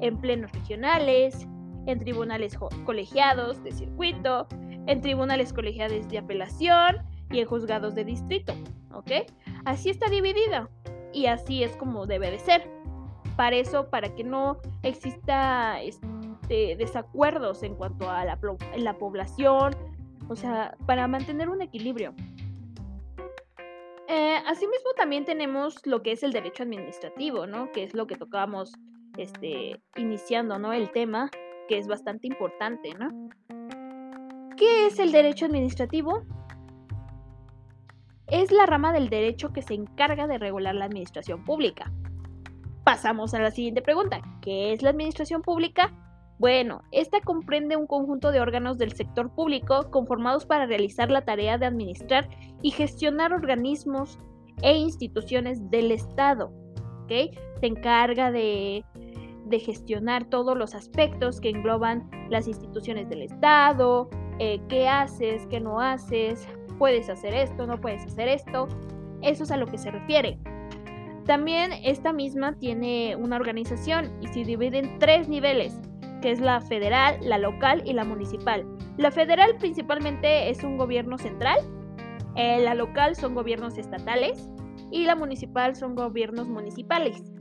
en 0.02 0.18
plenos 0.20 0.52
regionales, 0.52 1.48
en 1.88 2.00
tribunales 2.00 2.58
colegiados 2.86 3.64
de 3.64 3.72
circuito, 3.72 4.48
en 4.86 5.02
tribunales 5.02 5.54
colegiados 5.54 6.08
de 6.08 6.18
apelación 6.18 6.98
y 7.32 7.40
en 7.40 7.48
juzgados 7.48 7.96
de 7.96 8.06
distrito. 8.06 8.54
¿Ok? 8.94 9.12
Así 9.66 9.90
está 9.90 10.10
dividida 10.10 10.70
y 11.14 11.26
así 11.26 11.64
es 11.64 11.76
como 11.76 12.06
debe 12.06 12.30
de 12.32 12.40
ser. 12.40 12.70
Para 13.36 13.56
eso, 13.56 13.90
para 13.90 14.14
que 14.16 14.24
no 14.24 14.58
exista 14.84 15.82
este, 15.82 16.76
desacuerdos 16.76 17.64
en 17.64 17.76
cuanto 17.76 18.10
a 18.10 18.26
la, 18.26 18.40
la 18.76 18.98
población, 18.98 19.76
o 20.28 20.36
sea, 20.36 20.76
para 20.86 21.08
mantener 21.08 21.50
un 21.50 21.62
equilibrio. 21.62 22.14
Eh, 24.08 24.38
asimismo, 24.46 24.92
también 24.96 25.26
tenemos 25.26 25.86
lo 25.86 26.02
que 26.02 26.14
es 26.14 26.24
el 26.24 26.32
derecho 26.32 26.64
administrativo, 26.64 27.46
¿no? 27.46 27.72
Que 27.72 27.84
es 27.84 27.94
lo 27.94 28.08
que 28.08 28.16
tocábamos 28.16 28.74
este, 29.18 29.82
iniciando, 29.96 30.58
¿no? 30.60 30.72
El 30.72 30.92
tema, 30.92 31.30
que 31.68 31.78
es 31.78 31.88
bastante 31.88 32.28
importante, 32.28 32.94
¿no? 32.94 33.30
¿Qué 34.56 34.88
es 34.88 35.00
el 35.00 35.12
derecho 35.12 35.46
administrativo? 35.46 36.24
Es 38.28 38.52
la 38.52 38.66
rama 38.66 38.92
del 38.92 39.10
derecho 39.10 39.54
que 39.54 39.62
se 39.62 39.74
encarga 39.74 40.28
de 40.28 40.38
regular 40.38 40.76
la 40.76 40.86
administración 40.86 41.44
pública. 41.44 41.92
Pasamos 42.84 43.34
a 43.34 43.40
la 43.40 43.52
siguiente 43.52 43.82
pregunta. 43.82 44.22
¿Qué 44.42 44.74
es 44.74 44.82
la 44.82 44.90
administración 44.90 45.42
pública? 45.42 45.94
Bueno, 46.40 46.84
esta 46.92 47.20
comprende 47.22 47.76
un 47.76 47.88
conjunto 47.88 48.32
de 48.32 48.40
órganos 48.40 48.78
del 48.78 48.94
sector 48.94 49.34
público 49.34 49.90
conformados 49.92 50.46
para 50.46 50.66
realizar 50.66 51.10
la 51.10 51.26
tarea 51.26 51.58
de 51.58 51.66
administrar 51.66 52.30
y 52.62 52.72
gestionar 52.72 53.34
organismos 53.34 54.20
e 54.62 54.76
instituciones 54.78 55.70
del 55.70 55.92
Estado. 55.92 56.52
Se 57.08 57.66
encarga 57.66 58.32
de, 58.32 58.84
gestionar 59.52 60.26
todos 60.26 60.58
los 60.58 60.76
aspectos 60.76 61.42
que 61.42 61.50
engloban 61.50 62.10
las 62.30 62.48
instituciones 62.48 63.10
del 63.10 63.22
Estado, 63.22 64.10
eh, 64.40 64.60
qué 64.70 64.88
haces, 64.88 65.48
qué 65.48 65.60
no 65.60 65.80
haces, 65.80 66.48
puedes 66.78 67.10
hacer 67.10 67.34
esto, 67.34 67.66
no 67.66 67.80
puedes 67.80 68.06
hacer 68.06 68.28
esto. 68.28 68.68
Eso 69.22 69.44
es 69.44 69.52
a 69.52 69.58
lo 69.58 69.66
que 69.66 69.78
se 69.78 69.90
refiere. 69.90 70.38
También 71.26 71.72
esta 71.84 72.14
misma 72.14 72.54
tiene 72.54 73.16
una 73.16 73.36
organización 73.36 74.12
y 74.22 74.28
se 74.28 74.44
divide 74.44 74.80
en 74.80 75.00
tres 75.00 75.28
niveles 75.28 75.80
que 76.22 76.32
es 76.32 76.40
la 76.40 76.62
federal, 76.62 77.18
la 77.22 77.38
local 77.38 77.84
y 77.86 77.94
la 77.94 78.04
municipal. 78.04 78.66
La 78.98 79.12
federal 79.12 79.56
principalmente 79.60 80.50
es 80.50 80.64
un 80.64 80.78
gobierno 80.78 81.18
central, 81.18 81.60
eh, 82.36 82.60
la 82.62 82.76
local 82.76 83.16
son 83.16 83.36
gobiernos 83.36 83.78
estatales 83.78 84.50
y 84.92 85.06
la 85.06 85.16
municipal 85.16 85.76
son 85.76 85.96
gobiernos 85.96 86.48
municipales. 86.48 87.37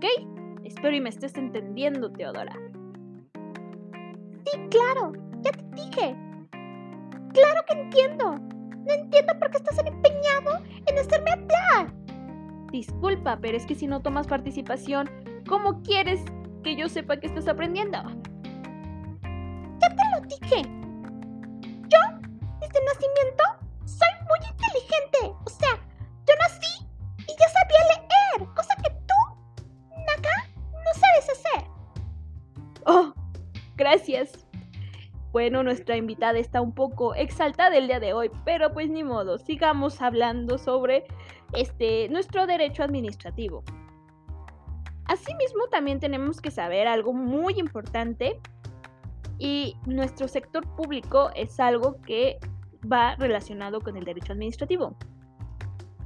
¿Ok? 0.00 0.64
Espero 0.64 0.96
y 0.96 1.00
me 1.00 1.10
estés 1.10 1.36
entendiendo, 1.36 2.10
Teodora. 2.10 2.56
Sí, 4.46 4.58
claro, 4.70 5.12
ya 5.42 5.52
te 5.52 5.62
dije. 5.74 6.16
Claro 7.34 7.62
que 7.68 7.74
entiendo. 7.74 8.34
No 8.34 8.92
entiendo 8.94 9.38
por 9.38 9.50
qué 9.50 9.58
estás 9.58 9.78
empeñado 9.78 10.64
en 10.86 10.98
hacerme 10.98 11.32
hablar. 11.32 11.94
Disculpa, 12.72 13.38
pero 13.42 13.58
es 13.58 13.66
que 13.66 13.74
si 13.74 13.86
no 13.86 14.00
tomas 14.00 14.26
participación, 14.26 15.10
¿cómo 15.46 15.82
quieres 15.82 16.24
que 16.62 16.76
yo 16.76 16.88
sepa 16.88 17.18
que 17.18 17.26
estás 17.26 17.48
aprendiendo. 17.48 17.98
Ya 19.80 19.88
te 19.88 20.02
lo 20.14 20.26
dije. 20.26 20.62
Yo, 21.88 21.98
desde 22.60 22.84
nacimiento, 22.84 23.44
Bueno, 35.40 35.62
nuestra 35.62 35.96
invitada 35.96 36.38
está 36.38 36.60
un 36.60 36.74
poco 36.74 37.14
exaltada 37.14 37.74
el 37.78 37.86
día 37.86 37.98
de 37.98 38.12
hoy, 38.12 38.30
pero 38.44 38.74
pues 38.74 38.90
ni 38.90 39.02
modo, 39.02 39.38
sigamos 39.38 40.02
hablando 40.02 40.58
sobre 40.58 41.06
este 41.54 42.10
nuestro 42.10 42.46
derecho 42.46 42.82
administrativo. 42.82 43.64
Asimismo, 45.06 45.66
también 45.70 45.98
tenemos 45.98 46.42
que 46.42 46.50
saber 46.50 46.86
algo 46.86 47.14
muy 47.14 47.58
importante 47.58 48.38
y 49.38 49.78
nuestro 49.86 50.28
sector 50.28 50.68
público 50.76 51.30
es 51.34 51.58
algo 51.58 52.02
que 52.02 52.38
va 52.84 53.16
relacionado 53.16 53.80
con 53.80 53.96
el 53.96 54.04
derecho 54.04 54.34
administrativo. 54.34 54.94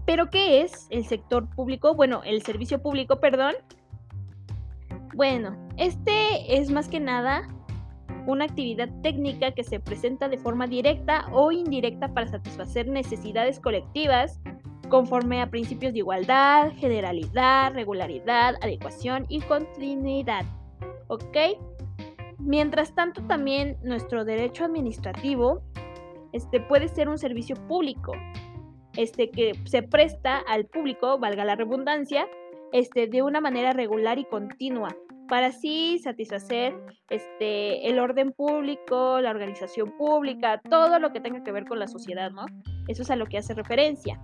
¿Pero 0.07 0.31
qué 0.31 0.61
es 0.61 0.87
el 0.91 1.05
sector 1.07 1.51
público? 1.57 1.97
Bueno, 1.97 2.23
el 2.25 2.41
servicio 2.43 2.81
público, 2.81 3.19
perdón. 3.19 3.57
Bueno, 5.13 5.57
este 5.77 6.57
es 6.57 6.71
más 6.71 6.87
que 6.87 7.01
nada 7.01 7.49
una 8.27 8.47
actividad 8.47 8.89
técnica 9.03 9.53
que 9.53 9.65
se 9.65 9.81
presenta 9.81 10.29
de 10.29 10.39
forma 10.39 10.67
directa 10.67 11.27
o 11.33 11.53
indirecta 11.53 12.13
para 12.13 12.29
satisfacer 12.29 12.89
necesidades 12.89 13.61
colectivas 13.61 14.41
conforme 14.89 15.43
a 15.43 15.51
principios 15.51 15.93
de 15.93 16.01
igualdad, 16.01 16.73
generalidad, 16.77 17.73
regularidad, 17.73 18.57
adecuación 18.63 19.27
y 19.29 19.41
continuidad. 19.43 20.45
¿Ok? 21.09 21.37
Mientras 22.39 22.95
tanto, 22.95 23.23
también 23.23 23.79
nuestro 23.83 24.25
derecho 24.25 24.65
administrativo 24.65 25.63
este, 26.33 26.61
puede 26.61 26.89
ser 26.89 27.09
un 27.09 27.19
servicio 27.19 27.57
público 27.69 28.13
este, 28.97 29.31
que 29.31 29.53
se 29.65 29.83
presta 29.83 30.39
al 30.39 30.67
público, 30.67 31.19
valga 31.19 31.45
la 31.45 31.57
redundancia, 31.57 32.29
este, 32.73 33.07
de 33.07 33.23
una 33.23 33.41
manera 33.41 33.73
regular 33.73 34.19
y 34.19 34.25
continua, 34.25 34.97
para 35.29 35.49
así 35.49 35.99
satisfacer 35.99 36.75
este, 37.11 37.89
el 37.89 37.99
orden 37.99 38.33
público, 38.33 39.21
la 39.21 39.31
organización 39.31 39.97
pública, 39.97 40.61
todo 40.69 40.99
lo 40.99 41.13
que 41.13 41.21
tenga 41.21 41.43
que 41.43 41.53
ver 41.53 41.65
con 41.65 41.79
la 41.79 41.87
sociedad, 41.87 42.31
¿no? 42.31 42.47
Eso 42.89 43.03
es 43.03 43.11
a 43.11 43.17
lo 43.17 43.27
que 43.27 43.39
hace 43.39 43.55
referencia. 43.55 44.21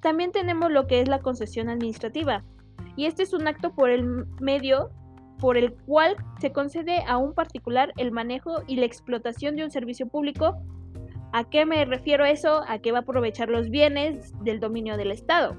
También 0.00 0.32
tenemos 0.32 0.70
lo 0.70 0.86
que 0.86 1.00
es 1.00 1.08
la 1.08 1.20
concesión 1.20 1.68
administrativa, 1.68 2.44
y 2.96 3.06
este 3.06 3.22
es 3.22 3.32
un 3.32 3.46
acto 3.46 3.74
por 3.74 3.90
el 3.90 4.04
medio 4.40 4.90
por 5.38 5.56
el 5.56 5.74
cual 5.74 6.16
se 6.40 6.52
concede 6.52 7.02
a 7.06 7.16
un 7.16 7.34
particular 7.34 7.92
el 7.96 8.12
manejo 8.12 8.62
y 8.68 8.76
la 8.76 8.86
explotación 8.86 9.56
de 9.56 9.64
un 9.64 9.70
servicio 9.70 10.06
público. 10.06 10.56
¿A 11.32 11.44
qué 11.44 11.66
me 11.66 11.84
refiero 11.84 12.24
eso? 12.24 12.62
A 12.68 12.78
que 12.78 12.92
va 12.92 12.98
a 12.98 13.00
aprovechar 13.00 13.48
los 13.48 13.68
bienes 13.70 14.32
del 14.44 14.60
dominio 14.60 14.96
del 14.96 15.10
Estado. 15.10 15.56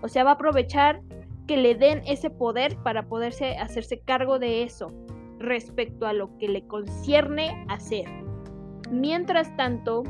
O 0.00 0.08
sea, 0.08 0.24
va 0.24 0.30
a 0.30 0.34
aprovechar 0.34 1.02
que 1.46 1.56
le 1.56 1.74
den 1.74 2.02
ese 2.06 2.30
poder 2.30 2.76
para 2.82 3.08
poderse 3.08 3.56
hacerse 3.56 4.00
cargo 4.00 4.38
de 4.38 4.62
eso 4.62 4.92
respecto 5.38 6.06
a 6.06 6.12
lo 6.12 6.36
que 6.38 6.48
le 6.48 6.66
concierne 6.66 7.64
hacer. 7.68 8.06
Mientras 8.90 9.54
tanto, 9.56 10.04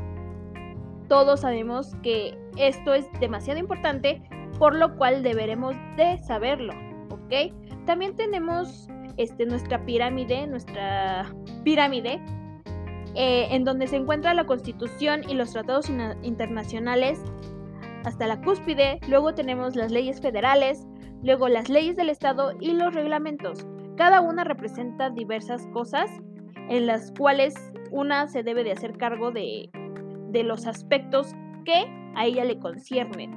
todos 1.07 1.41
sabemos 1.41 1.95
que 2.03 2.37
esto 2.57 2.93
es 2.93 3.07
demasiado 3.19 3.59
importante, 3.59 4.21
por 4.59 4.75
lo 4.75 4.95
cual 4.95 5.23
deberemos 5.23 5.75
de 5.97 6.19
saberlo, 6.19 6.73
¿ok? 7.09 7.53
También 7.85 8.15
tenemos 8.15 8.87
este, 9.17 9.45
nuestra 9.45 9.83
pirámide, 9.85 10.47
nuestra 10.47 11.33
pirámide, 11.63 12.21
eh, 13.15 13.47
en 13.51 13.63
donde 13.63 13.87
se 13.87 13.97
encuentra 13.97 14.33
la 14.33 14.45
Constitución 14.45 15.21
y 15.27 15.33
los 15.33 15.51
tratados 15.51 15.89
internacionales 16.23 17.21
hasta 18.05 18.27
la 18.27 18.41
cúspide, 18.41 18.99
luego 19.07 19.33
tenemos 19.33 19.75
las 19.75 19.91
leyes 19.91 20.19
federales, 20.19 20.85
luego 21.23 21.47
las 21.47 21.69
leyes 21.69 21.95
del 21.95 22.09
Estado 22.09 22.53
y 22.59 22.73
los 22.73 22.93
reglamentos. 22.93 23.65
Cada 23.97 24.21
una 24.21 24.43
representa 24.43 25.09
diversas 25.09 25.65
cosas 25.67 26.09
en 26.69 26.87
las 26.87 27.11
cuales 27.17 27.55
una 27.91 28.27
se 28.27 28.43
debe 28.43 28.63
de 28.63 28.71
hacer 28.71 28.97
cargo 28.97 29.31
de 29.31 29.69
de 30.33 30.43
los 30.43 30.67
aspectos 30.67 31.33
que 31.63 31.85
a 32.15 32.25
ella 32.25 32.43
le 32.43 32.59
conciernen. 32.59 33.31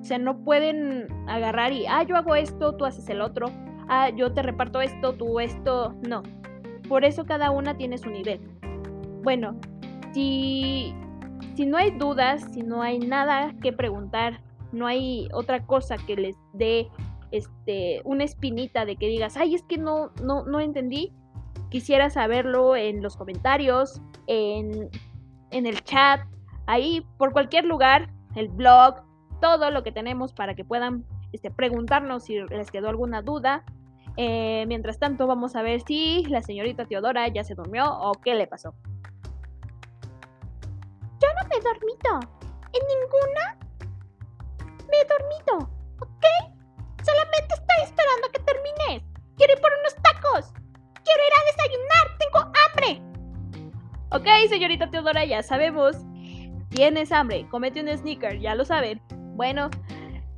O 0.00 0.04
sea, 0.04 0.18
no 0.18 0.44
pueden 0.44 1.06
agarrar 1.28 1.72
y, 1.72 1.86
ah, 1.86 2.02
yo 2.02 2.16
hago 2.16 2.34
esto, 2.34 2.76
tú 2.76 2.84
haces 2.84 3.08
el 3.08 3.22
otro. 3.22 3.46
ah, 3.88 4.10
yo 4.10 4.32
te 4.32 4.42
reparto 4.42 4.80
esto, 4.80 5.14
tú 5.14 5.40
esto, 5.40 5.94
no. 6.06 6.22
Por 6.88 7.04
eso 7.04 7.24
cada 7.24 7.50
una 7.50 7.76
tiene 7.76 7.98
su 7.98 8.10
nivel. 8.10 8.40
Bueno, 9.22 9.56
si, 10.12 10.94
si 11.54 11.66
no 11.66 11.76
hay 11.76 11.92
dudas, 11.92 12.44
si 12.52 12.62
no 12.62 12.82
hay 12.82 12.98
nada 12.98 13.54
que 13.62 13.72
preguntar, 13.72 14.40
no 14.72 14.86
hay 14.86 15.28
otra 15.32 15.64
cosa 15.66 15.96
que 16.06 16.16
les 16.16 16.36
dé 16.52 16.88
este, 17.70 18.02
una 18.04 18.24
espinita 18.24 18.84
de 18.84 18.96
que 18.96 19.06
digas, 19.06 19.36
ay, 19.36 19.54
es 19.54 19.62
que 19.62 19.78
no, 19.78 20.10
no, 20.22 20.44
no 20.44 20.60
entendí, 20.60 21.12
quisiera 21.70 22.10
saberlo 22.10 22.74
en 22.74 23.00
los 23.02 23.16
comentarios, 23.16 24.00
en, 24.26 24.90
en 25.50 25.66
el 25.66 25.82
chat, 25.84 26.20
ahí 26.66 27.06
por 27.16 27.32
cualquier 27.32 27.64
lugar, 27.64 28.10
el 28.34 28.48
blog, 28.48 29.02
todo 29.40 29.70
lo 29.70 29.82
que 29.84 29.92
tenemos 29.92 30.32
para 30.32 30.54
que 30.54 30.64
puedan 30.64 31.04
este, 31.32 31.50
preguntarnos 31.50 32.24
si 32.24 32.40
les 32.40 32.70
quedó 32.70 32.88
alguna 32.88 33.22
duda. 33.22 33.64
Eh, 34.16 34.64
mientras 34.66 34.98
tanto, 34.98 35.28
vamos 35.28 35.54
a 35.54 35.62
ver 35.62 35.80
si 35.82 36.24
la 36.24 36.42
señorita 36.42 36.84
Teodora 36.86 37.28
ya 37.28 37.44
se 37.44 37.54
durmió 37.54 37.84
o 37.86 38.12
qué 38.12 38.34
le 38.34 38.48
pasó. 38.48 38.74
Yo 41.20 41.28
no 41.40 41.48
me 41.48 41.56
he 41.56 41.60
dormido. 41.60 42.20
En 42.72 42.82
ninguna 42.86 43.58
me 44.90 44.96
he 44.96 45.06
dormido, 45.06 45.79
estoy 47.70 47.84
esperando 47.84 48.26
a 48.26 48.32
que 48.32 48.40
termines. 48.40 49.02
Quiero 49.36 49.52
ir 49.54 49.60
por 49.60 49.70
unos 49.80 49.94
tacos. 50.02 50.52
Quiero 51.04 51.22
ir 51.26 51.32
a 51.34 51.44
desayunar. 51.50 52.18
Tengo 52.18 52.52
hambre. 52.66 53.02
Ok, 54.10 54.48
señorita 54.48 54.90
Teodora, 54.90 55.24
ya 55.24 55.42
sabemos. 55.42 55.96
Tienes 56.70 57.12
hambre. 57.12 57.46
Comete 57.50 57.80
un 57.80 57.88
sneaker, 57.88 58.38
ya 58.38 58.54
lo 58.54 58.64
saben. 58.64 59.00
Bueno, 59.36 59.70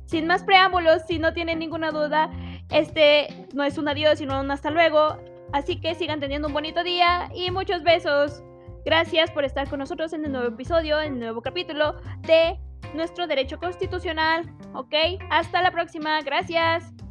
sin 0.05 0.27
más 0.27 0.43
preámbulos, 0.43 1.03
si 1.07 1.19
no 1.19 1.33
tienen 1.33 1.59
ninguna 1.59 1.91
duda, 1.91 2.29
este 2.69 3.47
no 3.53 3.63
es 3.63 3.77
un 3.77 3.87
adiós, 3.87 4.19
sino 4.19 4.39
un 4.39 4.51
hasta 4.51 4.71
luego. 4.71 5.17
Así 5.51 5.79
que 5.79 5.93
sigan 5.95 6.19
teniendo 6.19 6.47
un 6.47 6.53
bonito 6.53 6.83
día 6.83 7.29
y 7.33 7.51
muchos 7.51 7.83
besos. 7.83 8.43
Gracias 8.85 9.31
por 9.31 9.45
estar 9.45 9.69
con 9.69 9.79
nosotros 9.79 10.11
en 10.13 10.25
el 10.25 10.31
nuevo 10.31 10.47
episodio, 10.47 10.99
en 10.99 11.13
el 11.13 11.19
nuevo 11.19 11.41
capítulo 11.41 11.95
de 12.21 12.59
nuestro 12.93 13.27
derecho 13.27 13.59
constitucional. 13.59 14.51
¿Ok? 14.73 14.93
Hasta 15.29 15.61
la 15.61 15.71
próxima. 15.71 16.21
Gracias. 16.21 17.02